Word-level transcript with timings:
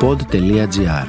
pod.gr 0.00 1.06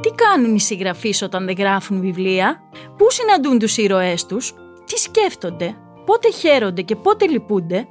Τι 0.00 0.10
κάνουν 0.10 0.54
οι 0.54 0.60
συγγραφείς 0.60 1.22
όταν 1.22 1.46
δεν 1.46 1.54
γράφουν 1.58 2.00
βιβλία, 2.00 2.60
πού 2.96 3.06
συναντούν 3.10 3.58
τους 3.58 3.76
ήρωές 3.76 4.26
τους, 4.26 4.54
τι 4.84 4.98
σκέφτονται, 4.98 5.76
πότε 6.04 6.30
χαίρονται 6.30 6.82
και 6.82 6.96
πότε 6.96 7.26
λυπούνται; 7.26 7.86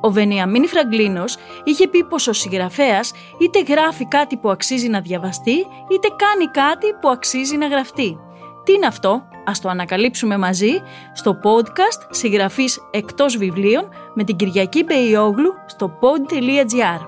Ο 0.00 0.10
Βενιαμίν 0.10 0.66
Φραγκλίνος 0.68 1.36
είχε 1.64 1.88
πει 1.88 2.04
πως 2.04 2.26
ο 2.26 2.32
συγγραφέας 2.32 3.12
είτε 3.40 3.62
γράφει 3.62 4.06
κάτι 4.06 4.36
που 4.36 4.50
αξίζει 4.50 4.88
να 4.88 5.00
διαβαστεί, 5.00 5.56
είτε 5.92 6.08
κάνει 6.16 6.46
κάτι 6.50 6.86
που 7.00 7.08
αξίζει 7.08 7.56
να 7.56 7.66
γραφτεί. 7.66 8.18
Τι 8.64 8.72
είναι 8.72 8.86
αυτό, 8.86 9.28
ας 9.46 9.60
το 9.60 9.68
ανακαλύψουμε 9.68 10.36
μαζί 10.38 10.82
στο 11.12 11.38
podcast 11.42 12.06
«Συγγραφής 12.10 12.78
εκτός 12.90 13.36
βιβλίων» 13.36 13.88
με 14.14 14.24
την 14.24 14.36
Κυριακή 14.36 14.84
Μπεϊόγλου 14.84 15.52
στο 15.66 15.98
pod.gr. 16.00 17.00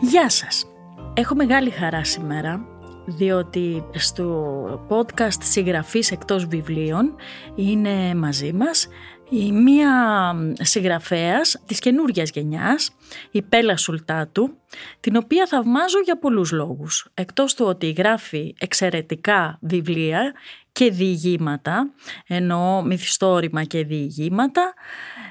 Γεια 0.00 0.28
σας! 0.28 0.66
Έχω 1.14 1.34
μεγάλη 1.34 1.70
χαρά 1.70 2.04
σήμερα 2.04 2.66
διότι 3.06 3.84
στο 3.94 4.64
podcast 4.88 5.42
«Συγγραφής 5.42 6.10
εκτός 6.10 6.46
βιβλίων» 6.46 7.14
είναι 7.54 8.14
μαζί 8.14 8.52
μας 8.52 8.88
η 9.28 9.52
μία 9.52 10.34
συγγραφέας 10.60 11.62
της 11.66 11.78
καινούργιας 11.78 12.30
γενιάς, 12.30 12.90
η 13.30 13.42
Πέλα 13.42 13.76
Σουλτάτου, 13.76 14.58
την 15.00 15.16
οποία 15.16 15.46
θαυμάζω 15.46 16.00
για 16.04 16.18
πολλούς 16.18 16.52
λόγους. 16.52 17.08
Εκτός 17.14 17.54
του 17.54 17.64
ότι 17.66 17.90
γράφει 17.90 18.54
εξαιρετικά 18.58 19.58
βιβλία 19.60 20.32
και 20.72 20.90
διηγήματα, 20.90 21.90
εννοώ 22.26 22.82
μυθιστόρημα 22.82 23.64
και 23.64 23.84
διηγήματα, 23.84 24.74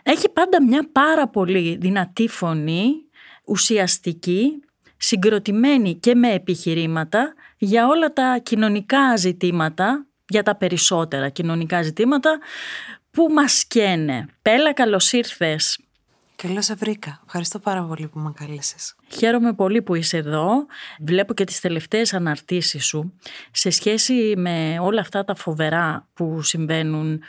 έχει 0.03 0.29
πάντα 0.29 0.63
μια 0.63 0.89
πάρα 0.91 1.27
πολύ 1.27 1.77
δυνατή 1.81 2.27
φωνή, 2.27 2.91
ουσιαστική, 3.47 4.63
συγκροτημένη 4.97 5.95
και 5.95 6.15
με 6.15 6.33
επιχειρήματα 6.33 7.33
για 7.57 7.87
όλα 7.87 8.13
τα 8.13 8.39
κοινωνικά 8.43 9.15
ζητήματα, 9.15 10.05
για 10.27 10.43
τα 10.43 10.55
περισσότερα 10.55 11.29
κοινωνικά 11.29 11.81
ζητήματα 11.81 12.39
που 13.13 13.27
μας 13.33 13.65
καίνε; 13.65 14.25
Πέλα, 14.41 14.73
καλώς 14.73 15.11
ήρθες. 15.11 15.79
Καλώς 16.35 16.65
σε 16.65 16.73
βρήκα. 16.73 17.21
Ευχαριστώ 17.25 17.59
πάρα 17.59 17.83
πολύ 17.83 18.07
που 18.07 18.19
με 18.19 18.33
κάλεσες. 18.35 18.95
Χαίρομαι 19.07 19.53
πολύ 19.53 19.81
που 19.81 19.95
είσαι 19.95 20.17
εδώ. 20.17 20.65
Βλέπω 20.99 21.33
και 21.33 21.43
τις 21.43 21.59
τελευταίες 21.59 22.13
αναρτήσεις 22.13 22.85
σου 22.85 23.13
σε 23.51 23.69
σχέση 23.69 24.33
με 24.37 24.77
όλα 24.81 25.01
αυτά 25.01 25.23
τα 25.23 25.35
φοβερά 25.35 26.07
που 26.13 26.41
συμβαίνουν 26.41 27.21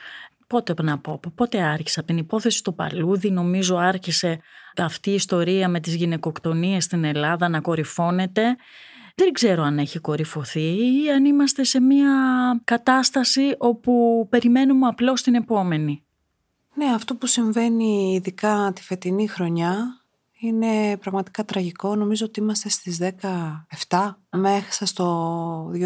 Πότε 0.47 0.75
να 0.83 0.99
πω, 0.99 1.21
πότε 1.35 1.63
άρχισε, 1.63 1.99
από 1.99 2.09
την 2.09 2.19
υπόθεση 2.19 2.63
του 2.63 2.75
Παλούδι 2.75 3.31
νομίζω 3.31 3.77
άρχισε 3.77 4.41
αυτή 4.77 5.11
η 5.11 5.15
ιστορία 5.15 5.69
με 5.69 5.81
τις 5.81 5.95
γυναικοκτονίες 5.95 6.85
στην 6.85 7.05
Ελλάδα 7.05 7.49
να 7.49 7.61
κορυφώνεται 7.61 8.57
δεν 9.15 9.33
ξέρω 9.33 9.63
αν 9.63 9.79
έχει 9.79 9.99
κορυφωθεί 9.99 11.03
ή 11.03 11.11
αν 11.11 11.25
είμαστε 11.25 11.65
σε 11.65 11.81
μια 11.81 12.11
κατάσταση 12.65 13.55
όπου 13.59 14.27
περιμένουμε 14.31 14.87
απλώς 14.87 15.23
την 15.23 15.35
επόμενη. 15.35 16.05
Ναι, 16.75 16.85
αυτό 16.95 17.15
που 17.15 17.27
συμβαίνει 17.27 18.15
ειδικά 18.15 18.73
τη 18.75 18.83
φετινή 18.83 19.27
χρονιά 19.27 20.05
είναι 20.39 20.97
πραγματικά 20.97 21.45
τραγικό. 21.45 21.95
Νομίζω 21.95 22.27
ότι 22.27 22.41
είμαστε 22.41 22.69
στις 22.69 22.99
17 23.89 24.15
μέχρι 24.31 24.87
στο 24.87 25.71
2021. 25.75 25.81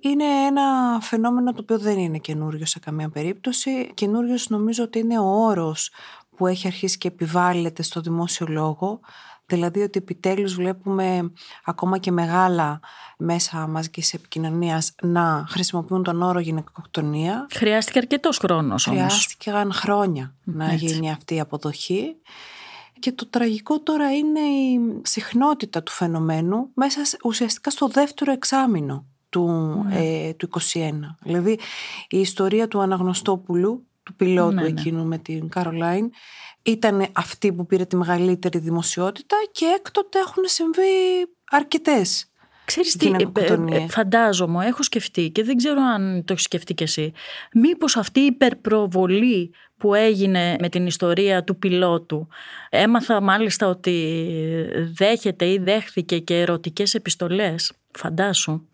Είναι 0.00 0.24
ένα 0.24 0.98
φαινόμενο 1.00 1.52
το 1.52 1.60
οποίο 1.60 1.78
δεν 1.78 1.98
είναι 1.98 2.18
καινούριο 2.18 2.66
σε 2.66 2.78
καμία 2.78 3.08
περίπτωση. 3.08 3.90
Καινούριος 3.94 4.48
νομίζω 4.48 4.84
ότι 4.84 4.98
είναι 4.98 5.18
ο 5.18 5.44
όρος 5.44 5.90
που 6.36 6.46
έχει 6.46 6.66
αρχίσει 6.66 6.98
και 6.98 7.08
επιβάλλεται 7.08 7.82
στο 7.82 8.00
δημόσιο 8.00 8.46
λόγο. 8.46 9.00
Δηλαδή 9.48 9.80
ότι 9.80 9.98
επιτέλους 9.98 10.54
βλέπουμε 10.54 11.32
ακόμα 11.64 11.98
και 11.98 12.10
μεγάλα 12.10 12.80
μέσα 13.18 13.66
μαζικής 13.66 14.14
επικοινωνίας 14.14 14.94
να 15.02 15.44
χρησιμοποιούν 15.48 16.02
τον 16.02 16.22
όρο 16.22 16.38
γυναικοκτονία. 16.38 17.46
Χρειάστηκε 17.50 17.98
αρκετός 17.98 18.38
χρόνος 18.38 18.86
όμως. 18.86 19.00
Χρειάστηκαν 19.00 19.72
χρόνια 19.72 20.34
να 20.44 20.72
γίνει 20.72 21.10
αυτή 21.10 21.34
η 21.34 21.40
αποδοχή. 21.40 22.16
Και 22.98 23.12
το 23.12 23.26
τραγικό 23.26 23.80
τώρα 23.80 24.12
είναι 24.12 24.40
η 24.40 24.80
συχνότητα 25.02 25.82
του 25.82 25.92
φαινομένου 25.92 26.70
μέσα 26.74 27.00
ουσιαστικά 27.24 27.70
στο 27.70 27.88
δεύτερο 27.88 28.32
εξάμεινο 28.32 29.04
του, 29.28 29.48
ναι. 29.88 30.26
ε, 30.26 30.34
του 30.34 30.48
21. 30.52 30.58
Δηλαδή 31.22 31.58
η 32.08 32.18
ιστορία 32.18 32.68
του 32.68 32.80
Αναγνωστόπουλου, 32.80 33.86
του 34.02 34.14
πιλότου 34.14 34.54
ναι, 34.54 34.62
ναι. 34.62 34.68
εκείνου 34.68 35.04
με 35.04 35.18
την 35.18 35.48
Καρολάιν, 35.48 36.10
ήταν 36.70 37.06
αυτή 37.12 37.52
που 37.52 37.66
πήρε 37.66 37.84
τη 37.84 37.96
μεγαλύτερη 37.96 38.58
δημοσιότητα 38.58 39.36
και 39.52 39.64
έκτοτε 39.64 40.18
έχουν 40.18 40.42
συμβεί 40.46 40.82
αρκετές 41.50 42.28
Ξέρεις 42.68 42.96
τι, 42.96 43.10
ε, 43.32 43.54
ε, 43.70 43.88
φαντάζομαι, 43.88 44.66
έχω 44.66 44.82
σκεφτεί 44.82 45.30
και 45.30 45.44
δεν 45.44 45.56
ξέρω 45.56 45.80
αν 45.80 46.22
το 46.24 46.32
έχεις 46.32 46.44
σκεφτεί 46.44 46.74
κι 46.74 46.82
εσύ. 46.82 47.12
Μήπως 47.52 47.96
αυτή 47.96 48.20
η 48.20 48.24
υπερπροβολή 48.24 49.50
που 49.76 49.94
έγινε 49.94 50.56
με 50.60 50.68
την 50.68 50.86
ιστορία 50.86 51.44
του 51.44 51.58
πιλότου. 51.58 52.28
Έμαθα 52.70 53.20
μάλιστα 53.20 53.66
ότι 53.66 54.26
δέχεται 54.94 55.50
ή 55.50 55.58
δέχθηκε 55.58 56.18
και 56.18 56.40
ερωτικές 56.40 56.94
επιστολές. 56.94 57.72
Φαντάσου. 57.90 58.66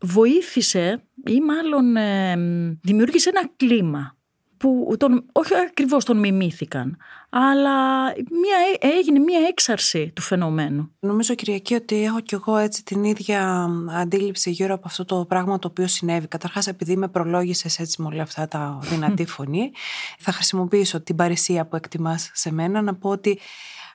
Βοήθησε 0.00 1.02
ή 1.24 1.40
μάλλον 1.40 1.96
ε, 1.96 2.36
δημιούργησε 2.82 3.28
ένα 3.28 3.50
κλίμα 3.56 4.17
που 4.58 4.94
τον, 4.98 5.24
όχι 5.32 5.54
ακριβώς 5.68 6.04
τον 6.04 6.18
μιμήθηκαν, 6.18 6.96
αλλά 7.30 8.04
μια, 8.14 8.90
έγινε 8.98 9.18
μια 9.18 9.40
έξαρση 9.48 10.12
του 10.14 10.22
φαινομένου. 10.22 10.90
Νομίζω 11.00 11.34
Κυριακή 11.34 11.74
ότι 11.74 12.04
έχω 12.04 12.20
κι 12.20 12.34
εγώ 12.34 12.56
έτσι 12.56 12.84
την 12.84 13.04
ίδια 13.04 13.68
αντίληψη 13.90 14.50
γύρω 14.50 14.74
από 14.74 14.82
αυτό 14.86 15.04
το 15.04 15.24
πράγμα 15.28 15.58
το 15.58 15.68
οποίο 15.68 15.86
συνέβη. 15.86 16.26
Καταρχάς 16.26 16.66
επειδή 16.66 16.96
με 16.96 17.08
προλόγησες 17.08 17.78
έτσι 17.78 18.02
με 18.02 18.08
όλα 18.08 18.22
αυτά 18.22 18.48
τα 18.48 18.78
δυνατή 18.82 19.26
φωνή, 19.26 19.70
θα 20.18 20.32
χρησιμοποιήσω 20.32 21.00
την 21.00 21.16
παρησία 21.16 21.66
που 21.66 21.76
εκτιμάς 21.76 22.30
σε 22.34 22.52
μένα 22.52 22.82
να 22.82 22.94
πω 22.94 23.08
ότι 23.08 23.38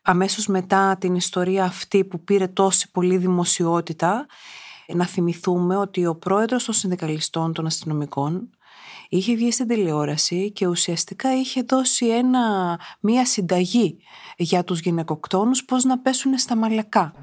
αμέσως 0.02 0.48
μετά 0.48 0.98
την 1.00 1.16
ιστορία 1.16 1.64
αυτή 1.64 2.04
που 2.04 2.24
πήρε 2.24 2.48
τόση 2.48 2.92
πολύ 2.92 3.18
δημοσιότητα, 3.18 4.26
να 4.88 5.06
θυμηθούμε 5.06 5.78
ότι 5.78 6.06
ο 6.06 6.16
πρόεδρος 6.16 6.64
των 6.64 6.74
συνδικαλιστών 6.74 7.54
των 7.54 7.66
αστυνομικών 7.66 8.50
είχε 9.16 9.36
βγει 9.36 9.52
στην 9.52 9.68
τηλεόραση 9.68 10.52
και 10.52 10.68
ουσιαστικά 10.68 11.34
είχε 11.34 11.62
δώσει 11.68 12.08
ένα, 12.08 12.40
μία 13.00 13.26
συνταγή 13.26 13.98
για 14.38 14.64
τους 14.64 14.80
γυναικοκτόνους 14.80 15.66
πώς 15.66 15.84
να 15.84 16.00
πέσουν 16.00 16.38
στα 16.38 16.56
μαλακά. 16.56 17.14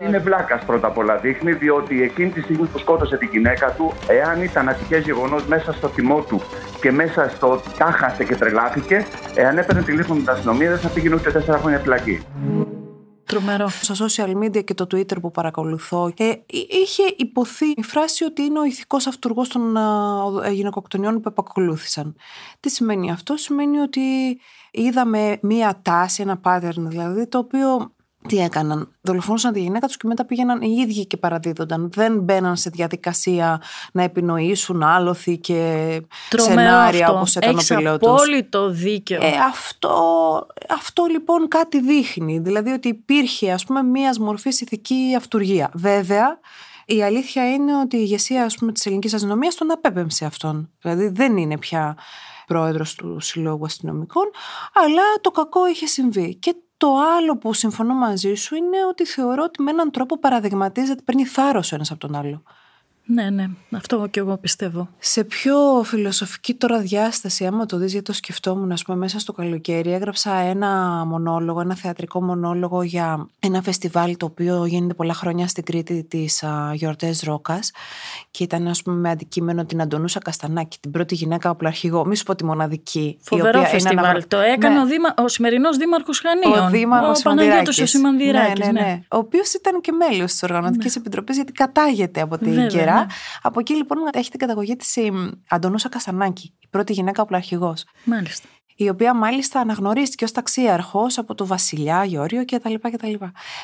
Είναι 0.00 0.18
βλάκας 0.18 0.64
πρώτα 0.64 0.86
απ' 0.86 0.98
όλα 0.98 1.16
δείχνει, 1.16 1.52
διότι 1.52 2.02
εκείνη 2.02 2.30
τη 2.30 2.40
στιγμή 2.40 2.66
που 2.66 2.78
σκότωσε 2.78 3.16
τη 3.16 3.26
γυναίκα 3.26 3.72
του, 3.72 3.92
εάν 4.08 4.42
ήταν 4.42 4.68
ατυχές 4.68 5.04
γεγονός 5.04 5.46
μέσα 5.46 5.72
στο 5.72 5.88
θυμό 5.88 6.20
του 6.20 6.40
και 6.80 6.92
μέσα 6.92 7.28
στο 7.28 7.60
τάχασε 7.78 8.24
και 8.24 8.34
τρελάθηκε, 8.34 9.06
εάν 9.34 9.58
έπαιρνε 9.58 9.82
τηλέφωνο 9.82 10.20
την 10.20 10.30
αστυνομία, 10.30 10.68
δεν 10.68 10.78
θα 10.78 10.88
πήγαινε 10.88 11.14
ούτε 11.14 11.30
τέσσερα 11.30 11.58
χρόνια 11.58 11.78
φυλακή. 11.78 12.26
Τρομερό. 13.36 13.68
Στα 13.68 14.06
social 14.06 14.44
media 14.44 14.64
και 14.64 14.74
το 14.74 14.86
Twitter 14.90 15.20
που 15.20 15.30
παρακολουθώ, 15.30 16.12
ε, 16.16 16.32
είχε 16.68 17.02
υποθεί 17.16 17.66
η 17.76 17.82
φράση 17.82 18.24
ότι 18.24 18.42
είναι 18.42 18.58
ο 18.58 18.64
ηθικός 18.64 19.06
αυτούργος 19.06 19.48
των 19.48 19.76
ε, 20.44 20.50
γυναικοκτονιών 20.50 21.20
που 21.20 21.28
επακολούθησαν. 21.28 22.16
Τι 22.60 22.70
σημαίνει 22.70 23.10
αυτό, 23.10 23.36
σημαίνει 23.36 23.78
ότι 23.78 24.00
είδαμε 24.70 25.38
μία 25.42 25.80
τάση, 25.82 26.22
ένα 26.22 26.40
pattern 26.44 26.72
δηλαδή, 26.76 27.26
το 27.26 27.38
οποίο 27.38 27.94
τι 28.26 28.38
έκαναν. 28.38 28.88
Δολοφονούσαν 29.00 29.52
τη 29.52 29.60
γυναίκα 29.60 29.86
τους 29.86 29.96
και 29.96 30.06
μετά 30.06 30.24
πήγαιναν 30.24 30.62
οι 30.62 30.76
ίδιοι 30.80 31.06
και 31.06 31.16
παραδίδονταν. 31.16 31.90
Δεν 31.94 32.18
μπαίναν 32.18 32.56
σε 32.56 32.70
διαδικασία 32.70 33.62
να 33.92 34.02
επινοήσουν 34.02 34.82
άλοθη 34.82 35.38
και 35.38 36.00
Τρομερό 36.28 36.60
σενάρια 36.60 37.10
όπως 37.10 37.36
έκανε 37.36 37.52
Έχεις 37.52 37.70
ο 37.70 37.74
πιλότος. 37.76 38.10
απόλυτο 38.12 38.70
δίκιο. 38.70 39.18
Ε, 39.22 39.32
αυτό, 39.48 40.46
αυτό 40.68 41.04
λοιπόν 41.10 41.48
κάτι 41.48 41.80
δείχνει. 41.80 42.38
Δηλαδή 42.38 42.70
ότι 42.70 42.88
υπήρχε 42.88 43.52
ας 43.52 43.64
πούμε 43.64 43.82
μίας 43.82 44.18
μορφής 44.18 44.60
ηθική 44.60 45.14
αυτουργία. 45.16 45.70
Βέβαια, 45.74 46.38
η 46.86 47.02
αλήθεια 47.02 47.52
είναι 47.52 47.78
ότι 47.78 47.96
η 47.96 48.00
ηγεσία 48.02 48.44
ας 48.44 48.54
πούμε, 48.56 48.72
της 48.72 48.86
ελληνικής 48.86 49.14
αστυνομίας 49.14 49.54
τον 49.54 49.70
απέπεμψε 49.70 50.24
αυτόν. 50.24 50.70
Δηλαδή 50.80 51.08
δεν 51.08 51.36
είναι 51.36 51.58
πια 51.58 51.96
πρόεδρος 52.46 52.94
του 52.94 53.20
Συλλόγου 53.20 53.64
Αστυνομικών, 53.64 54.30
αλλά 54.72 55.02
το 55.20 55.30
κακό 55.30 55.68
είχε 55.68 55.86
συμβεί. 55.86 56.34
Και 56.34 56.54
το 56.76 56.96
άλλο 57.16 57.38
που 57.38 57.52
συμφωνώ 57.52 57.94
μαζί 57.94 58.34
σου 58.34 58.54
είναι 58.54 58.84
ότι 58.88 59.04
θεωρώ 59.04 59.42
ότι 59.42 59.62
με 59.62 59.70
έναν 59.70 59.90
τρόπο 59.90 60.18
παραδειγματίζεται, 60.18 61.02
παίρνει 61.02 61.24
θάρρος 61.24 61.72
ο 61.72 61.74
ένας 61.74 61.90
από 61.90 62.00
τον 62.00 62.14
άλλο. 62.14 62.42
Ναι, 63.08 63.30
ναι, 63.30 63.46
αυτό 63.72 64.06
και 64.10 64.20
εγώ 64.20 64.36
πιστεύω. 64.36 64.88
Σε 64.98 65.24
πιο 65.24 65.56
φιλοσοφική 65.84 66.54
τώρα 66.54 66.78
διάσταση, 66.78 67.46
άμα 67.46 67.66
το 67.66 67.76
δεις 67.76 67.90
γιατί 67.92 68.06
το 68.06 68.12
σκεφτόμουν, 68.12 68.72
ας 68.72 68.82
πούμε, 68.82 68.98
μέσα 68.98 69.18
στο 69.18 69.32
καλοκαίρι, 69.32 69.92
έγραψα 69.92 70.34
ένα 70.34 71.02
μονόλογο, 71.06 71.60
ένα 71.60 71.74
θεατρικό 71.74 72.22
μονόλογο 72.22 72.82
για 72.82 73.28
ένα 73.40 73.62
φεστιβάλ 73.62 74.16
το 74.16 74.26
οποίο 74.26 74.64
γίνεται 74.64 74.94
πολλά 74.94 75.14
χρόνια 75.14 75.46
στην 75.46 75.64
Κρήτη 75.64 76.04
της 76.04 76.42
α, 76.42 76.72
Γιορτές 76.74 77.22
Ρόκας 77.22 77.72
και 78.30 78.42
ήταν 78.42 78.66
ας 78.66 78.82
πούμε 78.82 78.96
με 78.96 79.10
αντικείμενο 79.10 79.64
την 79.64 79.80
Αντωνούσα 79.80 80.18
Καστανάκη, 80.18 80.78
την 80.80 80.90
πρώτη 80.90 81.14
γυναίκα 81.14 81.50
οπλαρχηγό, 81.50 82.06
μη 82.06 82.16
σου 82.16 82.24
πω 82.24 82.34
τη 82.34 82.44
μοναδική. 82.44 83.18
Φοβερό 83.20 83.62
φεστιβάλ. 83.62 84.24
Το 84.28 84.38
έκανε 84.38 84.74
ναι. 84.74 84.80
ο, 84.80 84.86
Δήμα, 84.86 85.14
ο 85.16 85.28
σημερινός 85.28 85.76
Δήμαρχος 85.76 86.20
Χανίων. 86.20 86.66
Ο 86.66 86.70
Δήμαρχος 86.70 87.18
ο 87.18 87.22
Παναγιώτος 87.22 87.78
ο 87.78 87.86
Σιμανδυράκης. 87.86 88.66
Ναι, 88.66 88.72
ναι, 88.72 88.80
ναι. 88.80 89.00
Ο 89.10 89.16
οποίος 89.16 89.52
ήταν 89.52 89.80
και 89.80 89.92
μέλος 89.92 90.30
της 90.32 90.42
Οργανωτικής 90.42 90.94
ναι. 90.94 91.00
Επιτροπής 91.00 91.36
γιατί 91.36 91.52
κατάγεται 91.52 92.20
από 92.20 92.38
την 92.38 92.48
Βέβαια, 92.48 92.66
Κερά. 92.66 92.95
Ναι. 92.98 93.06
Από 93.42 93.60
εκεί 93.60 93.74
λοιπόν 93.74 93.98
έχει 94.12 94.30
την 94.30 94.38
καταγωγή 94.38 94.76
της 94.76 94.96
η 94.96 95.12
Αντωνούσα 95.48 95.88
Καστανάκη, 95.88 96.54
η 96.60 96.66
πρώτη 96.70 96.92
γυναίκα 96.92 97.22
οπλαρχηγός. 97.22 97.84
Μάλιστα 98.04 98.48
η 98.76 98.88
οποία 98.88 99.14
μάλιστα 99.14 99.60
αναγνωρίστηκε 99.60 100.24
ως 100.24 100.32
ταξίαρχος 100.32 101.18
από 101.18 101.34
το 101.34 101.46
Βασιλιά 101.46 102.04
Γιώργιο 102.04 102.44
κτλ. 102.44 102.74
κτλ. 102.74 103.12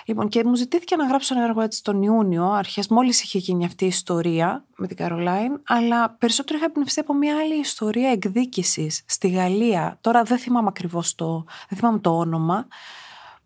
Λοιπόν, 0.05 0.29
και 0.29 0.44
μου 0.44 0.55
ζητήθηκε 0.55 0.96
να 0.96 1.06
γράψω 1.06 1.34
ένα 1.34 1.44
έργο 1.44 1.61
έτσι 1.61 1.82
τον 1.82 2.02
Ιούνιο, 2.02 2.50
αρχές 2.50 2.88
μόλις 2.88 3.23
είχε 3.23 3.38
γίνει 3.38 3.64
αυτή 3.64 3.84
η 3.84 3.87
ιστορία 3.87 4.64
με 4.76 4.87
την 4.87 4.96
Καρολάιν, 4.96 5.61
αλλά 5.67 6.11
περισσότερο 6.11 6.58
είχα 6.58 6.70
πνευστεί 6.70 7.00
από 7.00 7.14
μια 7.14 7.37
άλλη 7.38 7.58
ιστορία 7.58 8.11
εκδίκησης 8.11 9.02
στη 9.06 9.29
Γαλλία. 9.29 9.99
Τώρα 10.00 10.23
δεν 10.23 10.38
θυμάμαι 10.38 10.69
ακριβώς 10.69 11.14
το, 11.14 11.44
δεν 11.69 11.79
θυμάμαι 11.79 11.99
το 11.99 12.19
όνομα, 12.19 12.67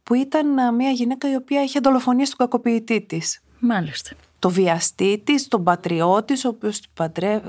που 0.02 0.14
ήταν 0.14 0.74
μια 0.74 0.90
γυναίκα 0.90 1.30
η 1.30 1.34
οποία 1.34 1.62
είχε 1.62 1.80
δολοφονήσει 1.80 2.36
τον 2.36 2.38
κακοποιητή 2.38 3.00
της. 3.00 3.40
Μάλιστα 3.58 4.10
το 4.46 4.52
βιαστή 4.52 5.22
της, 5.24 5.48
τον 5.48 5.64
πατριώτη, 5.64 6.32
ο 6.32 6.48
οποίος 6.48 6.80
πατρέ... 6.94 7.40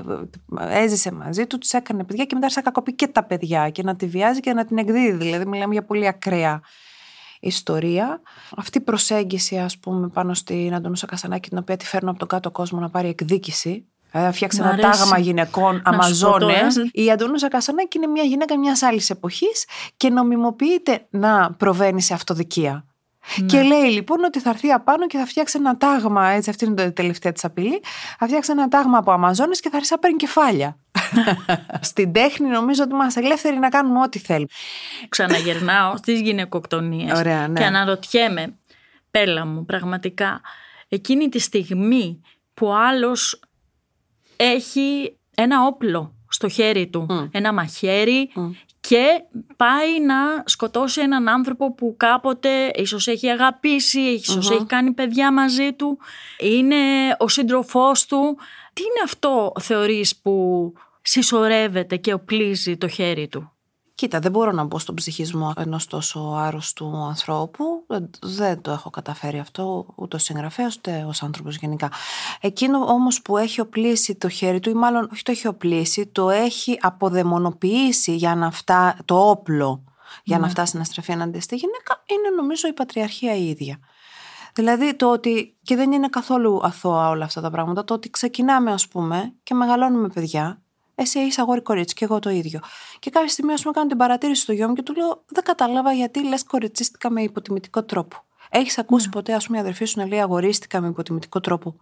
έζησε 0.58 1.12
μαζί 1.12 1.46
του, 1.46 1.58
του 1.58 1.66
έκανε 1.70 2.04
παιδιά 2.04 2.24
και 2.24 2.34
μετά 2.34 2.46
άρχισε 2.46 2.60
να 2.64 2.70
κακοποιεί 2.70 2.94
και 2.94 3.06
τα 3.06 3.24
παιδιά 3.24 3.70
και 3.70 3.82
να 3.82 3.96
τη 3.96 4.06
βιάζει 4.06 4.40
και 4.40 4.52
να 4.52 4.64
την 4.64 4.78
εκδίδει. 4.78 5.24
Δηλαδή, 5.24 5.46
μιλάμε 5.46 5.72
για 5.72 5.84
πολύ 5.84 6.06
ακραία 6.06 6.60
ιστορία. 7.40 8.20
Αυτή 8.56 8.78
η 8.78 8.80
προσέγγιση, 8.80 9.58
ας 9.58 9.78
πούμε, 9.78 10.08
πάνω 10.08 10.34
στην 10.34 10.74
Αντωνούσα 10.74 11.06
Κασανάκη, 11.06 11.48
την 11.48 11.58
οποία 11.58 11.76
τη 11.76 11.86
φέρνω 11.86 12.10
από 12.10 12.18
τον 12.18 12.28
κάτω 12.28 12.50
κόσμο 12.50 12.80
να 12.80 12.90
πάρει 12.90 13.08
εκδίκηση. 13.08 13.86
Δηλαδή, 14.10 14.36
φτιάξει 14.36 14.60
ένα 14.60 14.76
τάγμα 14.76 15.18
γυναικών 15.18 15.82
Αμαζόνες. 15.84 16.76
Η 16.92 17.10
Αντωνούσα 17.10 17.48
Κασανάκη 17.48 17.96
είναι 17.96 18.06
μια 18.06 18.22
γυναίκα 18.22 18.58
μιας 18.58 18.82
άλλης 18.82 19.10
εποχής 19.10 19.66
και 19.96 20.10
νομιμοποιείται 20.10 21.06
να 21.10 21.52
προβαίνει 21.52 22.02
σε 22.02 22.14
αυτοδικία. 22.14 22.87
Ναι. 23.36 23.46
Και 23.46 23.62
λέει 23.62 23.90
λοιπόν 23.90 24.24
ότι 24.24 24.40
θα 24.40 24.50
έρθει 24.50 24.70
απάνω 24.70 25.06
και 25.06 25.18
θα 25.18 25.26
φτιάξει 25.26 25.56
ένα 25.58 25.76
τάγμα, 25.76 26.28
έτσι 26.28 26.50
αυτή 26.50 26.64
είναι 26.64 26.82
η 26.82 26.92
τελευταία 26.92 27.32
της 27.32 27.44
απειλή, 27.44 27.80
θα 28.18 28.26
φτιάξει 28.26 28.50
ένα 28.52 28.68
τάγμα 28.68 28.98
από 28.98 29.12
Αμαζόνες 29.12 29.60
και 29.60 29.68
θα 29.68 29.74
αρχίσει 29.74 29.92
να 29.92 29.98
παίρνει 29.98 30.16
κεφάλια. 30.16 30.78
Στην 31.80 32.12
τέχνη 32.12 32.48
νομίζω 32.48 32.82
ότι 32.82 32.94
είμαστε 32.94 33.20
ελεύθεροι 33.20 33.58
να 33.58 33.68
κάνουμε 33.68 34.00
ό,τι 34.00 34.18
θέλουμε. 34.18 34.46
Ξαναγερνάω 35.08 35.96
στις 35.96 36.20
γυναικοκτονίες. 36.20 37.22
ναι. 37.22 37.52
Και 37.54 37.64
αναρωτιέμαι, 37.64 38.54
πέλα 39.10 39.46
μου, 39.46 39.64
πραγματικά, 39.64 40.40
εκείνη 40.88 41.28
τη 41.28 41.38
στιγμή 41.38 42.20
που 42.54 42.74
άλλος 42.74 43.40
έχει 44.36 45.16
ένα 45.34 45.66
όπλο 45.66 46.14
στο 46.28 46.48
χέρι 46.48 46.86
του, 46.86 47.28
ένα 47.32 47.52
μαχαίρι 47.52 48.30
και 48.88 49.24
πάει 49.56 50.00
να 50.00 50.42
σκοτώσει 50.44 51.00
έναν 51.00 51.28
άνθρωπο 51.28 51.74
που 51.74 51.94
κάποτε 51.96 52.70
ίσως 52.74 53.06
έχει 53.06 53.28
αγαπήσει, 53.28 54.00
έχει 54.00 54.64
κάνει 54.66 54.92
παιδιά 54.92 55.32
μαζί 55.32 55.72
του, 55.72 55.98
είναι 56.38 56.76
ο 57.18 57.28
σύντροφός 57.28 58.06
του. 58.06 58.38
Τι 58.72 58.82
είναι 58.82 59.00
αυτό 59.04 59.52
θεωρείς 59.60 60.16
που 60.16 60.72
συσσωρεύεται 61.02 61.96
και 61.96 62.12
οπλίζει 62.12 62.76
το 62.76 62.88
χέρι 62.88 63.28
του; 63.28 63.57
Κοίτα, 63.98 64.18
δεν 64.18 64.30
μπορώ 64.30 64.52
να 64.52 64.64
μπω 64.64 64.78
στον 64.78 64.94
ψυχισμό 64.94 65.52
ενός 65.56 65.86
τόσο 65.86 66.20
άρρωστου 66.36 66.96
ανθρώπου. 66.96 67.64
Δεν 68.22 68.60
το 68.60 68.70
έχω 68.70 68.90
καταφέρει 68.90 69.38
αυτό 69.38 69.86
ούτε 69.94 70.16
ο 70.16 70.18
συγγραφέας 70.18 70.76
ούτε 70.76 71.04
ως 71.08 71.22
άνθρωπος 71.22 71.56
γενικά. 71.56 71.90
Εκείνο 72.40 72.78
όμως 72.78 73.22
που 73.22 73.36
έχει 73.36 73.60
οπλίσει 73.60 74.14
το 74.14 74.28
χέρι 74.28 74.60
του 74.60 74.70
ή 74.70 74.74
μάλλον 74.74 75.08
όχι 75.12 75.22
το 75.22 75.30
έχει 75.30 75.46
οπλίσει, 75.46 76.06
το 76.06 76.30
έχει 76.30 76.78
αποδαιμονοποιήσει 76.80 78.16
για 78.16 78.34
να 78.34 78.50
φτά, 78.50 78.96
το 79.04 79.28
όπλο 79.30 79.84
για 80.24 80.38
να 80.38 80.44
ναι. 80.44 80.50
φτάσει 80.50 80.76
να 80.76 80.84
στραφεί 80.84 81.12
εναντί 81.12 81.40
στη 81.40 81.56
γυναίκα 81.56 82.02
είναι 82.06 82.36
νομίζω 82.36 82.68
η 82.68 82.72
πατριαρχία 82.72 83.34
η 83.34 83.48
ίδια. 83.48 83.78
Δηλαδή 84.54 84.94
το 84.94 85.12
ότι, 85.12 85.56
και 85.62 85.76
δεν 85.76 85.92
είναι 85.92 86.08
καθόλου 86.08 86.60
αθώα 86.62 87.08
όλα 87.08 87.24
αυτά 87.24 87.40
τα 87.40 87.50
πράγματα, 87.50 87.84
το 87.84 87.94
ότι 87.94 88.10
ξεκινάμε 88.10 88.72
ας 88.72 88.88
πούμε 88.88 89.34
και 89.42 89.54
μεγαλώνουμε 89.54 90.08
παιδιά 90.08 90.62
εσύ 91.00 91.18
είσαι 91.18 91.40
αγόρι 91.40 91.62
κορίτσι 91.62 91.94
και 91.94 92.04
εγώ 92.04 92.18
το 92.18 92.30
ίδιο. 92.30 92.60
Και 92.98 93.10
κάποια 93.10 93.28
στιγμή, 93.28 93.52
ας 93.52 93.60
πούμε, 93.60 93.72
κάνω 93.72 93.88
την 93.88 93.96
παρατήρηση 93.96 94.42
στο 94.42 94.52
γιο 94.52 94.68
μου 94.68 94.74
και 94.74 94.82
του 94.82 94.94
λέω: 94.94 95.24
Δεν 95.26 95.44
κατάλαβα 95.44 95.92
γιατί 95.92 96.24
λες 96.24 96.44
κοριτσίστηκα 96.44 97.10
με 97.10 97.22
υποτιμητικό 97.22 97.84
τρόπο. 97.84 98.16
Έχεις 98.50 98.78
ακούσει 98.78 99.06
ναι. 99.06 99.12
ποτέ, 99.12 99.34
ας 99.34 99.46
πούμε, 99.46 99.58
η 99.58 99.60
αδερφή 99.60 99.84
σου 99.84 99.98
να 99.98 100.06
λέει 100.06 100.20
αγορίστηκα 100.20 100.80
με 100.80 100.88
υποτιμητικό 100.88 101.40
τρόπο. 101.40 101.74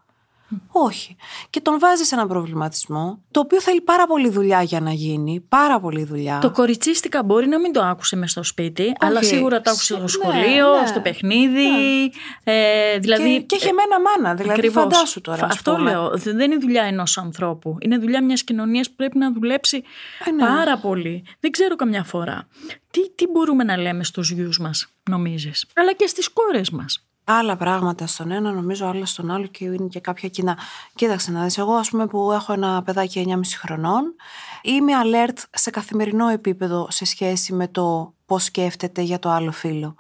Όχι. 0.73 1.17
Και 1.51 1.61
τον 1.61 1.79
βάζει 1.79 2.05
σε 2.05 2.15
έναν 2.15 2.29
προβληματισμό, 2.29 3.23
το 3.31 3.41
οποίο 3.41 3.61
θέλει 3.61 3.81
πάρα 3.81 4.07
πολύ 4.07 4.29
δουλειά 4.29 4.63
για 4.63 4.81
να 4.81 4.93
γίνει. 4.93 5.41
Πάρα 5.49 5.81
πολύ 5.81 6.05
δουλειά. 6.05 6.39
Το 6.39 6.51
κοριτσίστικα 6.51 7.23
μπορεί 7.23 7.47
να 7.47 7.61
μην 7.61 7.73
το 7.73 7.83
άκουσε 7.83 8.17
μες 8.17 8.31
στο 8.31 8.43
σπίτι, 8.43 8.93
αλλά 8.99 9.23
σίγουρα 9.23 9.61
το 9.61 9.71
άκουσε 9.71 9.95
στο 9.95 10.03
ναι, 10.03 10.09
σχολείο, 10.09 10.81
ναι, 10.81 10.87
στο 10.87 11.01
παιχνίδι. 11.01 11.69
Ναι. 11.69 12.53
Ε, 12.53 12.99
δηλαδή... 12.99 13.37
Και, 13.37 13.41
και 13.41 13.55
έχει 13.55 13.69
εμένα 13.69 14.01
μάνα. 14.01 14.35
Δηλαδή, 14.35 14.53
Ακριβώς. 14.59 14.83
φαντάσου 14.83 15.21
τώρα. 15.21 15.45
Αυτό 15.45 15.77
λέω. 15.77 16.11
Δεν 16.15 16.41
είναι 16.41 16.57
δουλειά 16.57 16.83
ενός 16.83 17.19
ανθρώπου. 17.19 17.77
Είναι 17.81 17.99
δουλειά 17.99 18.25
μιας 18.25 18.43
κοινωνίας 18.43 18.89
που 18.89 18.95
πρέπει 18.97 19.19
να 19.19 19.33
δουλέψει 19.33 19.83
ε, 20.27 20.31
ναι. 20.31 20.47
πάρα 20.47 20.79
πολύ. 20.79 21.25
Δεν 21.41 21.51
ξέρω 21.51 21.77
καμιά 21.77 22.05
φορά. 22.05 22.47
Τι, 22.91 23.11
τι 23.11 23.27
μπορούμε 23.27 23.65
να 23.65 23.77
λέμε 23.77 24.05
στους 24.05 24.31
γιους 24.31 24.59
μας, 24.59 24.87
νομίζεις, 25.11 25.67
αλλά 25.75 25.93
και 25.93 26.07
στις 26.07 26.29
κόρες 26.29 26.71
μας 26.71 27.06
άλλα 27.27 27.57
πράγματα 27.57 28.07
στον 28.07 28.31
ένα, 28.31 28.53
νομίζω 28.53 28.87
άλλα 28.87 29.07
στον 29.07 29.31
άλλο 29.31 29.47
και 29.47 29.65
είναι 29.65 29.89
και 29.89 30.01
κάποια 30.01 30.29
κοινά. 30.29 30.59
Κοίταξε 30.95 31.31
να 31.31 31.43
δεις, 31.43 31.59
εγώ 31.59 31.73
ας 31.73 31.91
πούμε 31.91 32.07
που 32.07 32.33
έχω 32.33 32.53
ένα 32.53 32.83
παιδάκι 32.83 33.27
9,5 33.29 33.41
χρονών, 33.59 34.15
είμαι 34.63 34.93
alert 35.05 35.39
σε 35.51 35.71
καθημερινό 35.71 36.29
επίπεδο 36.29 36.87
σε 36.91 37.05
σχέση 37.05 37.53
με 37.53 37.69
το 37.69 38.15
πώς 38.27 38.45
σκέφτεται 38.45 39.03
για 39.03 39.19
το 39.19 39.31
άλλο 39.31 39.53
φίλο. 39.53 39.95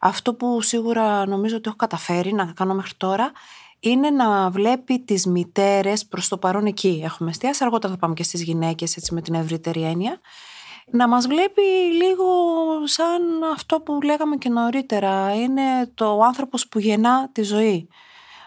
Αυτό 0.00 0.34
που 0.34 0.60
σίγουρα 0.60 1.26
νομίζω 1.26 1.56
ότι 1.56 1.68
έχω 1.68 1.76
καταφέρει 1.76 2.32
να 2.32 2.52
κάνω 2.52 2.74
μέχρι 2.74 2.94
τώρα 2.96 3.32
είναι 3.80 4.10
να 4.10 4.50
βλέπει 4.50 5.00
τις 5.00 5.26
μητέρες 5.26 6.06
προς 6.06 6.28
το 6.28 6.38
παρόν 6.38 6.66
εκεί. 6.66 7.00
Έχουμε 7.04 7.30
εστιάσει, 7.30 7.64
αργότερα 7.64 7.92
θα 7.92 7.98
πάμε 7.98 8.14
και 8.14 8.22
στις 8.22 8.42
γυναίκες 8.42 8.96
έτσι 8.96 9.14
με 9.14 9.22
την 9.22 9.34
ευρύτερη 9.34 9.82
έννοια 9.82 10.20
να 10.90 11.08
μας 11.08 11.26
βλέπει 11.26 11.62
λίγο 12.02 12.26
σαν 12.84 13.22
αυτό 13.52 13.80
που 13.80 13.98
λέγαμε 14.02 14.36
και 14.36 14.48
νωρίτερα. 14.48 15.34
Είναι 15.34 15.90
το 15.94 16.20
άνθρωπος 16.20 16.68
που 16.68 16.78
γεννά 16.78 17.28
τη 17.32 17.42
ζωή. 17.42 17.88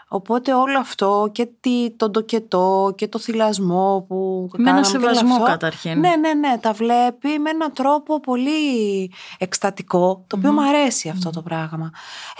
Οπότε 0.09 0.53
όλο 0.53 0.79
αυτό 0.79 1.29
και 1.31 1.47
τον 1.97 2.11
τοκετό 2.11 2.93
και 2.97 3.07
το 3.07 3.19
θυλασμό 3.19 4.05
που 4.07 4.49
Με 4.57 4.69
ένα 4.69 4.83
σεβασμό 4.83 5.43
καταρχήν. 5.43 5.99
Ναι, 5.99 6.15
ναι, 6.15 6.33
ναι. 6.33 6.57
Τα 6.61 6.73
βλέπει 6.73 7.39
με 7.39 7.49
έναν 7.49 7.73
τρόπο 7.73 8.19
πολύ 8.19 9.11
εκστατικό, 9.37 10.23
το 10.27 10.37
οποίο 10.37 10.49
mm. 10.49 10.53
μου 10.53 10.61
αρέσει 10.61 11.09
αυτό 11.09 11.29
το 11.29 11.41
πράγμα. 11.41 11.91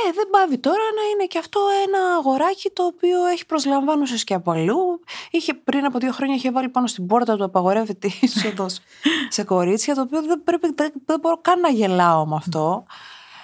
Ε, 0.07 0.13
δεν 0.13 0.29
πάβει 0.31 0.57
τώρα 0.57 0.83
να 0.95 1.01
είναι 1.13 1.25
και 1.25 1.37
αυτό 1.37 1.59
ένα 1.87 2.15
αγοράκι 2.19 2.69
το 2.69 2.83
οποίο 2.83 3.25
έχει 3.25 3.45
προσλαμβάνουσες 3.45 4.23
και 4.23 4.33
από 4.33 4.51
αλλού. 4.51 4.99
Είχε, 5.31 5.53
πριν 5.53 5.85
από 5.85 5.99
δύο 5.99 6.11
χρόνια 6.11 6.35
είχε 6.35 6.51
βάλει 6.51 6.69
πάνω 6.69 6.87
στην 6.87 7.07
πόρτα 7.07 7.37
του 7.37 7.43
απαγορεύεται 7.43 8.09
είσοδος 8.21 8.79
σε 9.35 9.43
κορίτσια, 9.43 9.95
το 9.95 10.01
οποίο 10.01 10.21
δεν, 10.21 10.43
πρέπει, 10.43 10.75
δεν 11.05 11.19
μπορώ 11.21 11.37
καν 11.41 11.59
να 11.59 11.69
γελάω 11.69 12.25
με 12.25 12.35
αυτό 12.35 12.85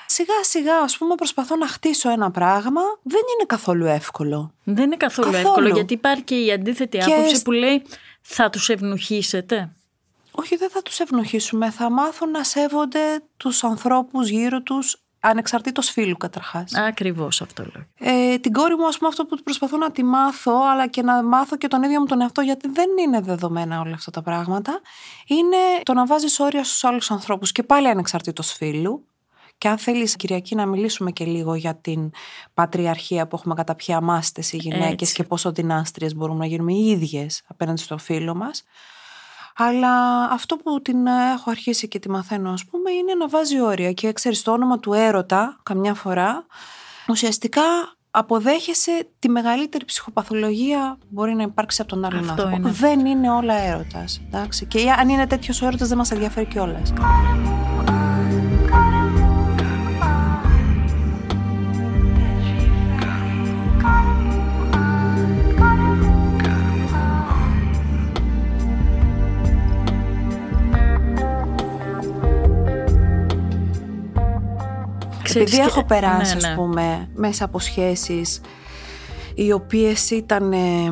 σιγά 0.06 0.44
σιγά 0.44 0.78
ας 0.78 0.98
πούμε 0.98 1.16
προσπαθώ 1.16 1.56
να 1.56 1.68
χτίσω 1.68 2.10
ένα 2.10 2.32
πράγμα 2.32 2.82
δεν 3.04 3.22
είναι 3.34 3.46
καθόλου 3.48 3.86
εύκολο. 3.86 4.54
Δεν 4.64 4.84
είναι 4.84 4.98
καθόλου, 4.98 5.36
εύκολο 5.36 5.68
γιατί 5.68 5.94
υπάρχει 5.94 6.24
και 6.24 6.36
η 6.36 6.52
αντίθετη 6.52 6.98
και... 6.98 7.14
άποψη 7.14 7.42
που 7.42 7.52
λέει 7.52 7.86
θα 8.22 8.50
τους 8.50 8.70
ευνοχήσετε. 8.70 9.72
Όχι 10.32 10.56
δεν 10.56 10.70
θα 10.70 10.82
τους 10.82 11.00
ευνοχήσουμε, 11.00 11.70
θα 11.72 11.90
μάθουν 11.90 12.32
να 12.32 12.44
σέβονται 12.44 13.24
τους 13.38 13.64
ανθρώπους 13.64 14.30
γύρω 14.30 14.62
τους 14.62 14.98
ανεξαρτήτως 15.20 15.90
φίλου 15.90 16.18
καταρχάς. 16.18 16.74
Ακριβώς 16.74 17.42
αυτό 17.42 17.64
λέω. 17.64 18.14
Ε, 18.14 18.38
την 18.38 18.52
κόρη 18.54 18.76
μου, 18.76 18.88
ας 18.88 18.98
πούμε, 18.98 19.10
αυτό 19.10 19.26
που 19.26 19.38
προσπαθώ 19.44 19.78
να 19.78 19.92
τη 19.92 20.04
μάθω, 20.04 20.54
αλλά 20.72 20.88
και 20.88 21.02
να 21.02 21.24
μάθω 21.24 21.58
και 21.58 21.68
τον 21.68 21.84
ίδιο 21.84 22.00
μου 22.00 22.06
τον 22.06 22.22
εαυτό, 22.22 22.42
γιατί 22.42 22.70
δεν 22.70 22.90
είναι 23.00 23.22
δεδομένα 23.22 23.80
όλα 23.80 23.94
αυτά 23.94 24.12
τα 24.12 24.22
πράγματα, 24.22 24.82
είναι 25.28 25.58
το 25.84 25.94
να 25.94 26.06
βάζεις 26.06 26.40
όρια 26.40 26.64
στους 26.64 26.84
άλλους 26.84 27.12
ανθρώπους 27.12 27.52
και 27.52 27.64
πάλι 27.64 27.88
ανεξαρτήτως 27.88 28.52
φίλου. 28.54 29.08
Και 29.58 29.68
αν 29.68 29.78
θέλεις, 29.78 30.16
Κυριακή, 30.16 30.56
να 30.56 30.66
μιλήσουμε 30.66 31.12
και 31.12 31.26
λίγο 31.26 31.56
για 31.56 31.76
την 31.76 32.12
πατριαρχία 32.54 33.28
που 33.28 33.36
έχουμε 33.36 33.54
καταπιεί 33.56 33.94
αμάστε 33.96 34.42
οι 34.52 34.58
γυναίκες 34.58 35.12
και 35.12 35.24
πόσο 35.24 35.52
δυνάστριες 35.52 36.16
μπορούμε 36.16 36.40
να 36.40 36.46
γίνουμε 36.46 36.74
οι 36.74 36.86
ίδιες 36.90 37.42
απέναντι 37.48 37.82
στο 37.82 37.98
φίλο 37.98 38.36
μας. 38.36 38.64
Αλλά 39.56 40.24
αυτό 40.32 40.56
που 40.56 40.82
την 40.82 41.06
έχω 41.08 41.50
αρχίσει 41.50 41.88
και 41.88 42.00
τη 42.00 42.10
μαθαίνω, 42.10 42.52
ας 42.52 42.66
πούμε, 42.66 42.92
είναι 42.92 43.14
να 43.14 43.28
βάζει 43.28 43.62
όρια. 43.62 43.92
Και 43.94 44.14
ξέρεις, 44.14 44.42
το 44.42 44.52
όνομα 44.52 44.80
του 44.80 44.94
έρωτα, 44.94 45.60
καμιά 45.64 45.94
φορά, 45.94 46.46
ουσιαστικά 47.08 47.62
αποδέχεσαι 48.12 49.08
τη 49.20 49.30
μεγαλύτερη 49.30 49.86
ψυχοπαθολογία 49.86 50.98
που 51.00 51.06
μπορεί 51.10 51.34
να 51.34 51.44
υπάρξει 51.44 51.82
από 51.82 51.90
τον 51.90 52.06
άλλον 52.06 52.20
Αυτό 52.20 52.32
άνθρωπο. 52.32 52.56
είναι. 52.56 52.70
Δεν 52.72 53.06
είναι 53.06 53.30
όλα 53.32 53.54
έρωτας. 53.54 54.22
εντάξει. 54.28 54.66
Και 54.66 54.92
αν 54.92 55.10
είναι 55.10 55.28
τέτοιος 55.28 55.62
ο 55.62 55.66
έρωτας 55.66 55.88
δεν 55.88 55.98
μας 55.98 56.12
ενδιαφέρει 56.12 56.46
κιόλας. 56.46 56.94
Επειδή 75.40 75.58
και- 75.58 75.62
έχω 75.64 75.86
περάσει, 75.86 76.36
ναι, 76.36 76.42
ναι. 76.42 76.48
ας 76.48 76.56
πούμε, 76.56 77.10
μέσα 77.14 77.46
από 77.46 77.60
σχέσεις 77.60 78.42
οι 79.36 79.52
οποίες 79.52 80.10
ήταν 80.12 80.54
ε, 80.54 80.92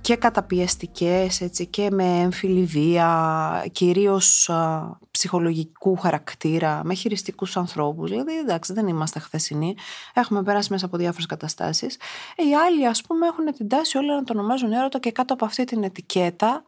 και 0.00 0.16
καταπιεστικές 0.16 1.40
έτσι, 1.40 1.66
και 1.66 1.88
με 1.90 2.04
έμφυλη 2.04 2.64
βία, 2.64 3.64
κυρίως 3.72 4.48
α, 4.50 4.90
ψυχολογικού 5.10 5.96
χαρακτήρα, 5.96 6.80
με 6.84 6.94
χειριστικούς 6.94 7.56
ανθρώπους. 7.56 8.10
Δηλαδή, 8.10 8.38
εντάξει, 8.38 8.72
δεν 8.72 8.88
είμαστε 8.88 9.18
χθεσινοί. 9.18 9.74
Έχουμε 10.14 10.42
περάσει 10.42 10.72
μέσα 10.72 10.86
από 10.86 10.96
διάφορες 10.96 11.26
καταστάσεις. 11.26 11.96
Ε, 12.36 12.42
οι 12.48 12.54
άλλοι, 12.54 12.86
ας 12.86 13.02
πούμε, 13.02 13.26
έχουν 13.26 13.44
την 13.56 13.68
τάση 13.68 13.98
όλα 13.98 14.14
να 14.14 14.24
το 14.24 14.32
ονομάζουν 14.36 14.72
έρωτα 14.72 14.98
και 14.98 15.12
κάτω 15.12 15.34
από 15.34 15.44
αυτή 15.44 15.64
την 15.64 15.82
ετικέτα 15.82 16.64